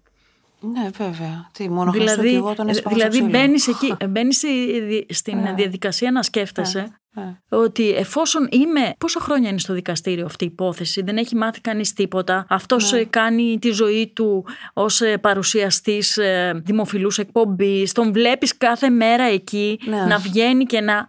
Ναι, 0.60 0.90
βέβαια. 0.98 1.50
Τι, 1.54 1.70
μόνο 1.70 1.92
δηλαδή, 1.92 2.12
δηλαδή, 2.22 2.36
εγώ 2.36 2.54
τον 2.54 2.70
έσπαγα 2.70 2.74
στο 2.74 2.90
δηλαδή 2.90 3.10
ξύλο. 3.10 3.30
μπαίνεις 3.30 3.68
εκεί, 3.68 3.96
μπαίνεις 4.10 4.38
στη- 4.38 5.06
στην 5.10 5.56
διαδικασία 5.56 6.12
να 6.12 6.24
σκέφτεσαι 6.24 6.88
Ναι. 7.14 7.38
ότι 7.50 7.90
εφόσον 7.92 8.48
είμαι. 8.52 8.94
Πόσα 8.98 9.20
χρόνια 9.20 9.50
είναι 9.50 9.60
στο 9.60 9.74
δικαστήριο 9.74 10.26
αυτή 10.26 10.44
η 10.44 10.48
υπόθεση, 10.52 11.02
δεν 11.02 11.18
έχει 11.18 11.36
μάθει 11.36 11.62
κανείς 11.62 11.94
τίποτα. 11.94 12.46
Αυτός 12.50 12.92
Ναι. 12.92 13.04
κάνει 13.04 13.58
τη 13.62 13.72
ζωή 13.72 14.12
του 14.16 14.46
ως 14.74 15.02
παρουσιαστής 15.22 16.20
δημοφιλούς 16.56 17.18
εκπομπής. 17.18 17.92
Τον 17.92 18.12
βλέπεις 18.14 18.58
κάθε 18.58 18.90
μέρα 18.90 19.24
εκεί 19.24 19.80
Ναι. 19.86 20.06
να 20.06 20.18
βγαίνει 20.18 20.64
και 20.66 20.82
να 20.82 21.06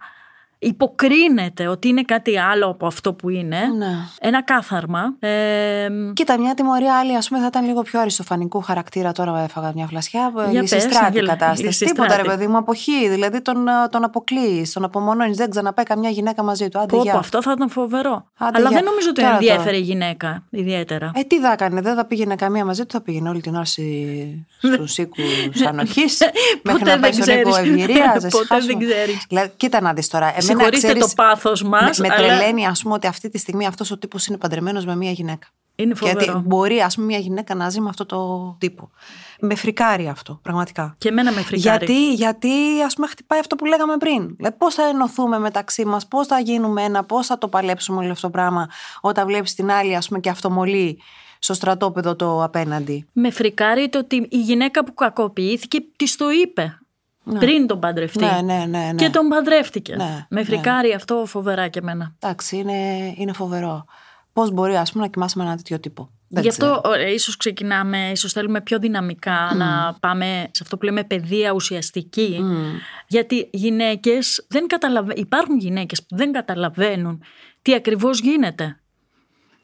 υποκρίνεται 0.63 1.67
ότι 1.67 1.87
είναι 1.87 2.01
κάτι 2.01 2.39
άλλο 2.39 2.67
από 2.69 2.87
αυτό 2.87 3.13
που 3.13 3.29
είναι. 3.29 3.57
Ναι. 3.77 3.91
Ένα 4.19 4.43
κάθαρμα. 4.43 5.15
Ε, 5.19 5.87
Κοίτα, 6.13 6.39
μια 6.39 6.53
τιμωρία 6.53 6.95
άλλη, 6.97 7.15
ας 7.15 7.27
πούμε, 7.27 7.39
θα 7.41 7.45
ήταν 7.47 7.65
λίγο 7.65 7.81
πιο 7.81 7.99
αριστοφανικού 7.99 8.61
χαρακτήρα. 8.61 9.11
Τώρα 9.11 9.39
έφαγα 9.43 9.71
μια 9.75 9.87
φλασιά. 9.87 10.31
Για 10.49 10.61
Λυσιστράτη 10.61 10.87
πες, 10.95 11.01
Αγγέλα, 11.07 11.27
κατάσταση. 11.29 11.63
λυσιστράτη. 11.63 11.93
Τίποτα, 11.93 12.15
ρε 12.21 12.29
παιδί 12.29 12.47
μου, 12.47 12.57
αποχή. 12.57 13.09
Δηλαδή 13.09 13.41
τον, 13.41 13.67
ε, 13.67 13.71
τον 13.89 14.03
αποκλείει, 14.03 14.67
τον 14.73 14.83
απομονώνεις. 14.83 15.37
Δεν 15.37 15.49
ξαναπάει 15.49 15.85
καμιά 15.85 16.09
γυναίκα 16.09 16.43
μαζί 16.43 16.67
του. 16.69 16.77
Άντε, 16.79 16.87
πω, 16.87 16.97
πω, 16.97 17.03
γεια. 17.03 17.15
αυτό 17.17 17.41
θα 17.41 17.51
ήταν 17.51 17.69
φοβερό. 17.69 18.25
Άντε, 18.37 18.57
Αλλά 18.57 18.67
γεια. 18.69 18.77
δεν 18.77 18.83
νομίζω 18.85 19.09
ότι 19.09 19.21
Τώρα, 19.21 19.33
ενδιέφερε 19.33 19.63
τώρα. 19.63 19.77
η 19.77 19.79
γυναίκα 19.81 20.43
ιδιαίτερα. 20.49 21.11
Ε, 21.15 21.21
τι 21.21 21.39
θα 21.39 21.51
έκανε, 21.51 21.81
δεν 21.81 21.95
θα 21.95 22.05
πήγαινε 22.05 22.35
καμία 22.35 22.65
μαζί 22.65 22.81
του, 22.81 22.91
θα 22.91 23.01
πήγαινε 23.01 23.29
όλη 23.29 23.41
την 23.41 23.55
ώρα 23.55 23.65
στους 23.65 24.97
οίκους 24.97 25.61
ανοχής. 25.67 26.17
μέχρι 26.19 26.39
Ναι. 26.63 26.71
Ποτέ 26.73 26.95
να 26.95 26.99
πάει 26.99 27.11
δεν 27.11 27.23
στον 27.23 27.37
οίκο 27.39 27.49
ξέρεις. 27.49 27.71
ευγυρία. 27.71 28.11
Ποτέ 28.31 28.59
δεν 28.65 28.79
ξέρεις. 28.79 29.51
Κοίτα 29.57 29.81
να 29.81 29.93
δεις 29.93 30.07
τώρα. 30.07 30.33
Εμένα, 30.53 30.75
Συγχωρήστε 30.75 30.87
ξέρεις, 30.87 31.15
το 31.15 31.23
πάθος 31.23 31.63
μας, 31.63 31.99
Με, 31.99 32.07
με 32.07 32.13
αλλά- 32.13 32.27
τρελαίνει, 32.27 32.67
ας 32.67 32.81
πούμε, 32.81 32.93
ότι 32.93 33.07
αυτή 33.07 33.29
τη 33.29 33.37
στιγμή 33.37 33.65
αυτός 33.67 33.91
ο 33.91 33.97
τύπος 33.97 34.27
είναι 34.27 34.37
παντρεμένος 34.37 34.85
με 34.85 34.95
μία 34.95 35.11
γυναίκα. 35.11 35.47
Είναι 35.75 35.95
φοβερό. 35.95 36.19
Γιατί 36.23 36.41
μπορεί, 36.45 36.79
ας 36.81 36.95
πούμε, 36.95 37.07
μια 37.07 37.17
γυναίκα 37.17 37.55
να 37.55 37.69
ζει 37.69 37.81
με 37.81 37.89
αυτό 37.89 38.05
το 38.05 38.55
τύπο. 38.59 38.89
Με 39.39 39.55
φρικάρει 39.55 40.07
αυτό, 40.07 40.39
πραγματικά. 40.41 40.95
Και 40.97 41.09
εμένα 41.09 41.31
με 41.31 41.41
φρικάρει. 41.41 41.85
Γιατί, 41.85 42.13
γιατί 42.13 42.49
ας 42.85 42.93
πούμε 42.93 43.07
χτυπάει 43.07 43.39
αυτό 43.39 43.55
που 43.55 43.65
λέγαμε 43.65 43.97
πριν. 43.97 44.35
Δηλαδή, 44.35 44.55
πώς 44.57 44.73
θα 44.73 44.83
ενωθούμε 44.83 45.39
μεταξύ 45.39 45.85
μας, 45.85 46.07
πώς 46.07 46.27
θα 46.27 46.39
γίνουμε 46.39 46.83
ένα, 46.83 47.03
πώς 47.03 47.27
θα 47.27 47.37
το 47.37 47.47
παλέψουμε 47.47 47.97
όλο 47.97 48.11
αυτό 48.11 48.27
το 48.27 48.33
πράγμα 48.33 48.69
όταν 49.01 49.27
βλέπεις 49.27 49.53
την 49.53 49.71
άλλη 49.71 49.95
ας 49.95 50.07
πούμε 50.07 50.19
και 50.19 50.29
αυτομολύ 50.29 50.99
στο 51.39 51.53
στρατόπεδο 51.53 52.15
το 52.15 52.43
απέναντι. 52.43 53.05
Με 53.13 53.31
φρικάρει 53.31 53.89
το 53.89 53.97
ότι 53.99 54.27
η 54.29 54.37
γυναίκα 54.39 54.83
που 54.83 54.93
κακοποιήθηκε 54.93 55.77
της 55.95 56.15
το 56.15 56.29
είπε. 56.29 56.77
Πριν 57.39 57.67
τον 57.67 57.79
παντρευτεί. 57.79 58.19
Ναι, 58.19 58.39
ναι, 58.43 58.65
ναι, 58.65 58.65
ναι. 58.65 58.93
Και 58.95 59.09
τον 59.09 59.27
παντρεύτηκε. 59.27 59.95
Ναι, 59.95 60.25
με 60.29 60.43
φρικάρει 60.43 60.93
αυτό 60.93 61.23
φοβερά 61.27 61.67
και 61.67 61.79
εμένα. 61.79 62.15
Εντάξει, 62.19 62.57
είναι, 62.57 63.13
είναι 63.17 63.33
φοβερό. 63.33 63.85
Πώς 64.33 64.51
μπορεί 64.51 64.75
ας 64.75 64.91
πούμε 64.91 65.03
να 65.03 65.09
κοιμάσαι 65.09 65.37
με 65.37 65.43
ένα 65.43 65.55
τέτοιο 65.55 65.79
τύπο. 65.79 66.09
Δεν 66.27 66.43
Γι' 66.43 66.49
ξέρω. 66.49 66.71
αυτό 66.75 66.91
ε, 66.91 67.13
ίσως 67.13 67.37
ξεκινάμε, 67.37 68.09
ίσως 68.11 68.31
θέλουμε 68.31 68.61
πιο 68.61 68.79
δυναμικά 68.79 69.51
να 69.55 69.97
πάμε 69.99 70.49
σε 70.51 70.63
αυτό 70.63 70.77
που 70.77 70.85
λέμε 70.85 71.03
παιδεία 71.03 71.51
ουσιαστική. 71.51 72.41
Γιατί 73.07 73.49
γυναίκες 73.51 74.45
δεν 74.49 74.67
καταλαβα... 74.67 75.13
υπάρχουν 75.15 75.57
γυναίκες 75.57 76.03
που 76.03 76.15
δεν 76.15 76.31
καταλαβαίνουν 76.31 77.23
τι 77.61 77.73
ακριβώς 77.73 78.19
γίνεται. 78.19 78.79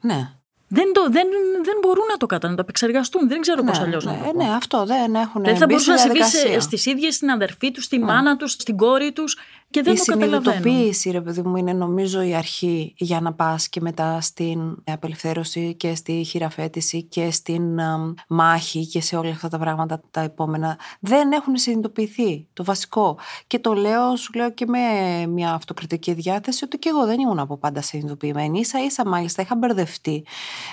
Ναι. 0.00 0.30
Δεν, 0.72 0.92
το, 0.92 1.02
δεν, 1.02 1.26
δεν 1.62 1.76
μπορούν 1.82 2.04
να 2.10 2.16
το 2.16 2.26
κατανοήσουν, 2.26 2.50
να 2.50 2.56
το 2.56 2.62
επεξεργαστούν. 2.62 3.28
Δεν 3.28 3.40
ξέρω 3.40 3.62
πώς 3.62 3.78
ναι, 3.78 3.84
αλλιώς 3.84 4.04
ναι, 4.04 4.10
να 4.10 4.18
το 4.18 4.24
ε, 4.24 4.32
πω. 4.32 4.42
ναι, 4.42 4.54
αυτό 4.54 4.84
δεν 4.84 5.14
έχουν 5.14 5.42
Δεν 5.42 5.56
θα 5.56 5.66
μπει 5.66 5.78
στη 5.78 5.88
μπορούσε 5.88 5.90
να 5.90 5.96
συμβεί 5.96 6.18
διαδικασία. 6.18 6.60
στις 6.60 6.86
ίδιες 6.86 7.14
στην 7.14 7.30
αδερφή 7.30 7.70
τους, 7.70 7.84
στη 7.84 7.98
μάνα 7.98 8.36
τους, 8.36 8.52
στην 8.52 8.76
κόρη 8.76 9.12
τους 9.12 9.36
και 9.70 9.82
δεν 9.82 9.94
η 9.94 9.96
το 9.96 10.04
καταλαβαίνουν. 10.04 10.42
συνειδητοποίηση, 10.42 11.10
ρε 11.10 11.20
παιδί 11.20 11.42
μου, 11.42 11.56
είναι 11.56 11.72
νομίζω 11.72 12.22
η 12.22 12.34
αρχή 12.34 12.94
για 12.96 13.20
να 13.20 13.32
πας 13.32 13.68
και 13.68 13.80
μετά 13.80 14.20
στην 14.20 14.76
απελευθέρωση 14.84 15.74
και 15.74 15.94
στη 15.94 16.12
χειραφέτηση 16.12 17.02
και 17.02 17.30
στην 17.30 17.78
εμ, 17.78 18.14
μάχη 18.28 18.86
και 18.86 19.00
σε 19.00 19.16
όλα 19.16 19.30
αυτά 19.30 19.48
τα 19.48 19.58
πράγματα 19.58 20.00
τα 20.10 20.20
επόμενα. 20.20 20.78
Δεν 21.00 21.32
έχουν 21.32 21.56
συνειδητοποιηθεί 21.56 22.46
το 22.52 22.64
βασικό. 22.64 23.18
Και 23.46 23.58
το 23.58 23.72
λέω, 23.72 24.16
σου 24.16 24.32
λέω 24.34 24.50
και 24.50 24.66
με 24.66 24.78
μια 25.26 25.52
αυτοκριτική 25.52 26.12
διάθεση 26.12 26.64
ότι 26.64 26.78
και 26.78 26.88
εγώ 26.88 27.06
δεν 27.06 27.20
ήμουν 27.20 27.38
από 27.38 27.56
πάντα 27.56 27.82
συνειδητοποιημένη. 27.82 28.58
Ίσα 28.58 28.84
ίσα 28.84 29.06
μάλιστα 29.06 29.42
είχα 29.42 29.56
μπερδευτεί. 29.56 30.24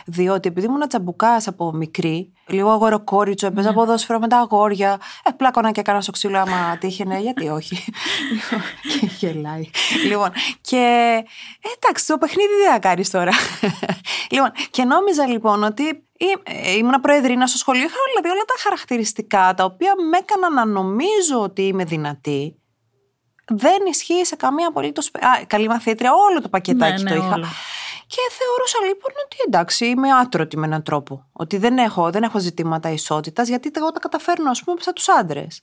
Διότι 0.06 0.48
επειδή 0.48 0.66
ήμουν 0.66 0.88
τσαμπουκάς 0.88 1.48
από 1.48 1.72
μικρή, 1.72 2.32
λίγο 2.48 2.70
αγοροκόριτσο, 2.70 3.48
έπαιζα 3.48 3.74
ποδόσφαιρο 3.74 4.20
με 4.20 4.28
τα 4.28 4.38
αγόρια, 4.38 5.00
ε, 5.24 5.32
πλάκωνα 5.38 5.72
και 5.72 5.80
έκανα 5.80 6.02
στο 6.02 6.12
ξύλο 6.12 6.38
άμα 6.38 6.78
τύχαινε, 6.78 7.20
γιατί 7.20 7.48
όχι. 7.48 7.78
και 8.88 9.06
γελάει. 9.18 9.70
λοιπόν, 10.08 10.32
και 10.62 10.78
ε, 11.62 11.70
εντάξει, 11.78 12.08
το 12.08 12.18
παιχνίδι 12.18 12.54
δεν 12.64 12.72
θα 12.72 12.80
κάνεις 12.80 13.10
τώρα. 13.10 13.32
λοιπόν, 14.32 14.52
και 14.72 14.84
νόμιζα 14.84 15.28
λοιπόν 15.28 15.64
ότι 15.64 15.84
ή- 16.18 16.40
ε, 16.44 16.72
ήμουν 16.78 17.02
προεδρίνα 17.02 17.48
στο 17.48 17.58
σχολείο, 17.58 17.84
είχα 17.84 17.96
δηλαδή 18.14 18.30
όλα 18.36 18.46
τα 18.46 18.54
χαρακτηριστικά 18.58 19.54
τα 19.54 19.64
οποία 19.64 19.94
με 20.12 20.18
έκαναν 20.18 20.54
να 20.54 20.66
νομίζω 20.66 21.42
ότι 21.42 21.62
είμαι 21.62 21.84
δυνατή. 21.84 22.62
Δεν 23.50 23.86
ισχύει 23.90 24.26
σε 24.26 24.36
καμία 24.36 24.68
απολύτως. 24.68 25.12
Καλή 25.48 25.68
μαθήτρια, 25.68 26.12
όλο 26.30 26.42
το 26.42 26.50
πακετάκι 26.50 27.04
Ναι, 27.04 27.10
το 27.10 27.16
ναι, 27.16 27.26
είχα. 27.26 27.34
όλο. 27.36 27.46
Και 28.08 28.18
θεωρούσα 28.38 28.78
λοιπόν 28.88 29.12
ότι 29.26 29.38
εντάξει, 29.48 29.86
είμαι 29.86 30.12
άτρωτη 30.12 30.58
με 30.58 30.66
έναν 30.66 30.84
τρόπο. 30.84 31.30
Ότι 31.34 31.58
δεν 31.58 31.78
έχω, 31.78 32.10
δεν 32.10 32.24
έχω 32.24 32.40
ζητήματα 32.40 32.90
ισότητας, 32.90 33.48
γιατί 33.48 33.72
εγώ 33.76 33.92
τα 33.92 34.00
καταφέρνω, 34.00 34.50
ας 34.50 34.64
πούμε, 34.64 34.82
σαν 34.82 34.94
τους 34.94 35.10
άντρες. 35.10 35.62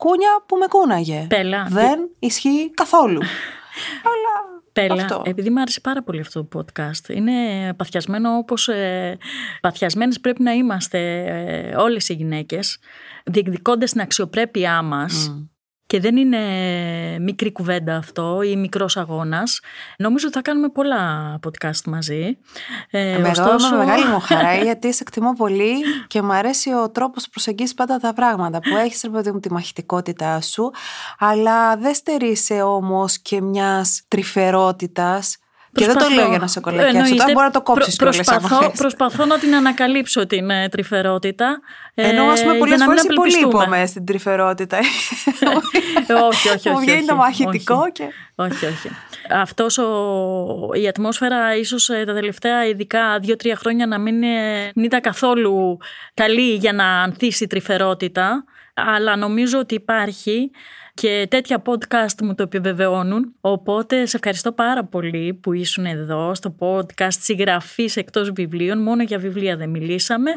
Κούνια 0.00 0.44
που 0.46 0.56
με 0.56 0.66
κούναγε. 0.66 1.26
Πέλα. 1.28 1.66
Δεν 1.70 1.98
ισχύει 2.18 2.70
καθόλου. 2.74 3.20
Αλλά. 4.10 4.62
Πέλα, 4.72 5.02
αυτό. 5.02 5.22
επειδή 5.24 5.50
μου 5.50 5.60
άρεσε 5.60 5.80
πάρα 5.80 6.02
πολύ 6.02 6.20
αυτό 6.20 6.44
το 6.44 6.58
podcast, 6.58 7.08
είναι 7.08 7.32
παθιασμένο 7.74 8.36
όπως 8.36 8.68
ε, 8.68 9.18
παθιασμένες 9.60 10.20
πρέπει 10.20 10.42
να 10.42 10.52
είμαστε 10.52 11.24
ε, 11.24 11.76
όλες 11.76 12.08
οι 12.08 12.14
γυναίκες, 12.14 12.78
διεκδικώντας 13.24 13.90
την 13.90 14.00
αξιοπρέπειά 14.00 14.82
μας 14.82 15.34
και 15.90 16.00
δεν 16.00 16.16
είναι 16.16 16.38
μικρή 17.20 17.52
κουβέντα 17.52 17.96
αυτό 17.96 18.42
ή 18.42 18.56
μικρός 18.56 18.96
αγώνας. 18.96 19.60
Νομίζω 19.98 20.26
ότι 20.26 20.36
θα 20.36 20.42
κάνουμε 20.42 20.68
πολλά 20.68 21.34
podcast 21.46 21.82
μαζί. 21.86 22.38
Ε, 22.90 23.18
Με 23.18 23.28
ωστόσο- 23.28 23.70
με 23.70 23.76
μεγάλη 23.76 24.04
μου 24.04 24.20
χαρά, 24.20 24.54
γιατί 24.64 24.92
σε 24.94 25.02
εκτιμώ 25.02 25.32
πολύ 25.32 25.72
και 26.06 26.22
μου 26.22 26.32
αρέσει 26.32 26.72
ο 26.72 26.90
τρόπος 26.90 27.24
που 27.24 27.30
προσεγγίζεις 27.30 27.74
πάντα 27.74 27.98
τα 27.98 28.12
πράγματα. 28.12 28.58
Που 28.58 28.76
έχεις, 28.76 29.00
ρε 29.04 29.10
παιδί 29.10 29.30
μου, 29.32 29.40
τη 29.40 29.52
μαχητικότητά 29.52 30.40
σου, 30.40 30.70
αλλά 31.18 31.76
δεν 31.76 31.94
στερείσαι 31.94 32.62
όμως 32.62 33.18
και 33.18 33.40
μιας 33.40 34.02
τρυφερότητας 34.08 35.36
Και 35.72 35.86
δεν 35.86 35.96
το 35.96 36.08
λέω 36.08 36.28
για 36.28 36.38
να 36.38 36.46
σε 36.46 36.60
κολακιάσω. 36.60 37.14
Τώρα 37.14 37.32
μπορεί 37.32 37.44
να 37.46 37.50
το 37.50 37.62
κόψεις 37.62 37.96
προ, 37.96 38.10
προσπαθώ, 38.10 38.72
προσπαθώ 38.76 39.24
να 39.24 39.38
την 39.38 39.54
ανακαλύψω 39.54 40.26
την 40.26 40.50
ε, 40.50 40.68
τρυφερότητα. 40.68 41.60
Ενώ 41.94 42.24
ας 42.24 42.42
πούμε 42.42 42.54
πολλές 42.54 42.84
φορές 42.84 43.02
υπολείπομαι 43.02 43.86
στην 43.86 44.04
τρυφερότητα. 44.04 44.78
όχι, 46.28 46.48
όχι, 46.48 46.48
όχι. 46.48 46.70
Μου 46.70 46.78
βγαίνει 46.78 47.04
το 47.04 47.14
μαχητικό 47.14 47.90
και. 47.92 48.04
Όχι, 48.34 48.66
όχι. 48.66 48.90
Αυτός 49.30 49.78
η 50.72 50.88
ατμόσφαιρα 50.88 51.56
ίσως 51.56 51.88
ε, 51.88 52.04
τα 52.06 52.14
τελευταία 52.14 52.66
ειδικά 52.66 53.18
δύο-τρία 53.18 53.56
χρόνια 53.56 53.86
να 53.86 53.98
μην, 53.98 54.22
ήταν 54.74 55.00
καθόλου 55.00 55.78
καλή 56.14 56.54
για 56.54 56.72
να 56.72 56.84
ανθίσει 56.84 57.44
η 57.44 57.46
τρυφερότητα 57.46 58.44
αλλά 58.74 59.16
νομίζω 59.16 59.58
ότι 59.58 59.74
υπάρχει 59.74 60.50
και 60.94 61.26
τέτοια 61.30 61.62
podcast 61.66 62.22
μου 62.22 62.34
το 62.34 62.42
επιβεβαιώνουν. 62.42 63.34
Οπότε 63.40 64.06
σε 64.06 64.16
ευχαριστώ 64.16 64.52
πάρα 64.52 64.84
πολύ 64.84 65.34
που 65.34 65.52
ήσουν 65.52 65.84
εδώ 65.84 66.34
στο 66.34 66.54
podcast 66.58 67.08
συγγραφή 67.20 67.90
εκτός 67.94 68.30
βιβλίων. 68.30 68.82
Μόνο 68.82 69.02
για 69.02 69.18
βιβλία 69.18 69.56
δεν 69.56 69.70
μιλησαμε 69.70 70.30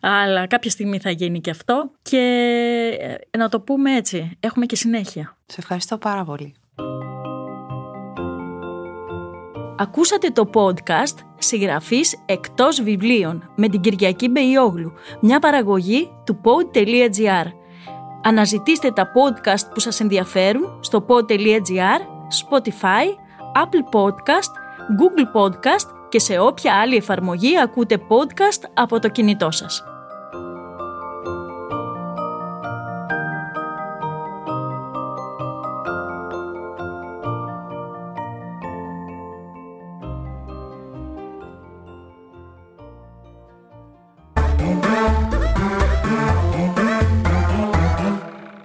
αλλά 0.00 0.46
κάποια 0.46 0.70
στιγμή 0.70 0.98
θα 0.98 1.10
γίνει 1.10 1.40
και 1.40 1.50
αυτό. 1.50 1.90
Και 2.02 2.18
ε, 3.30 3.38
να 3.38 3.48
το 3.48 3.60
πούμε 3.60 3.96
έτσι, 3.96 4.36
έχουμε 4.40 4.66
και 4.66 4.76
συνέχεια. 4.76 5.36
Σε 5.46 5.56
ευχαριστώ 5.58 5.98
πάρα 5.98 6.24
πολύ. 6.24 6.54
Ακούσατε 9.76 10.28
το 10.28 10.50
podcast 10.54 11.18
«Συγγραφής 11.38 12.22
εκτός 12.26 12.82
βιβλίων» 12.82 13.50
με 13.56 13.68
την 13.68 13.80
Κυριακή 13.80 14.28
Μπεϊόγλου, 14.28 14.92
μια 15.20 15.38
παραγωγή 15.38 16.10
του 16.24 16.40
pod.gr. 16.44 17.46
Αναζητήστε 18.24 18.90
τα 18.90 19.12
podcast 19.12 19.70
που 19.74 19.80
σας 19.80 20.00
ενδιαφέρουν 20.00 20.78
στο 20.80 21.04
pod.gr, 21.08 22.00
Spotify, 22.42 23.06
Apple 23.54 23.98
Podcast, 24.00 24.52
Google 24.98 25.40
Podcast 25.40 25.86
και 26.08 26.18
σε 26.18 26.38
όποια 26.38 26.74
άλλη 26.74 26.96
εφαρμογή 26.96 27.58
ακούτε 27.60 27.98
podcast 28.08 28.68
από 28.74 28.98
το 28.98 29.08
κινητό 29.08 29.50
σας. 29.50 29.91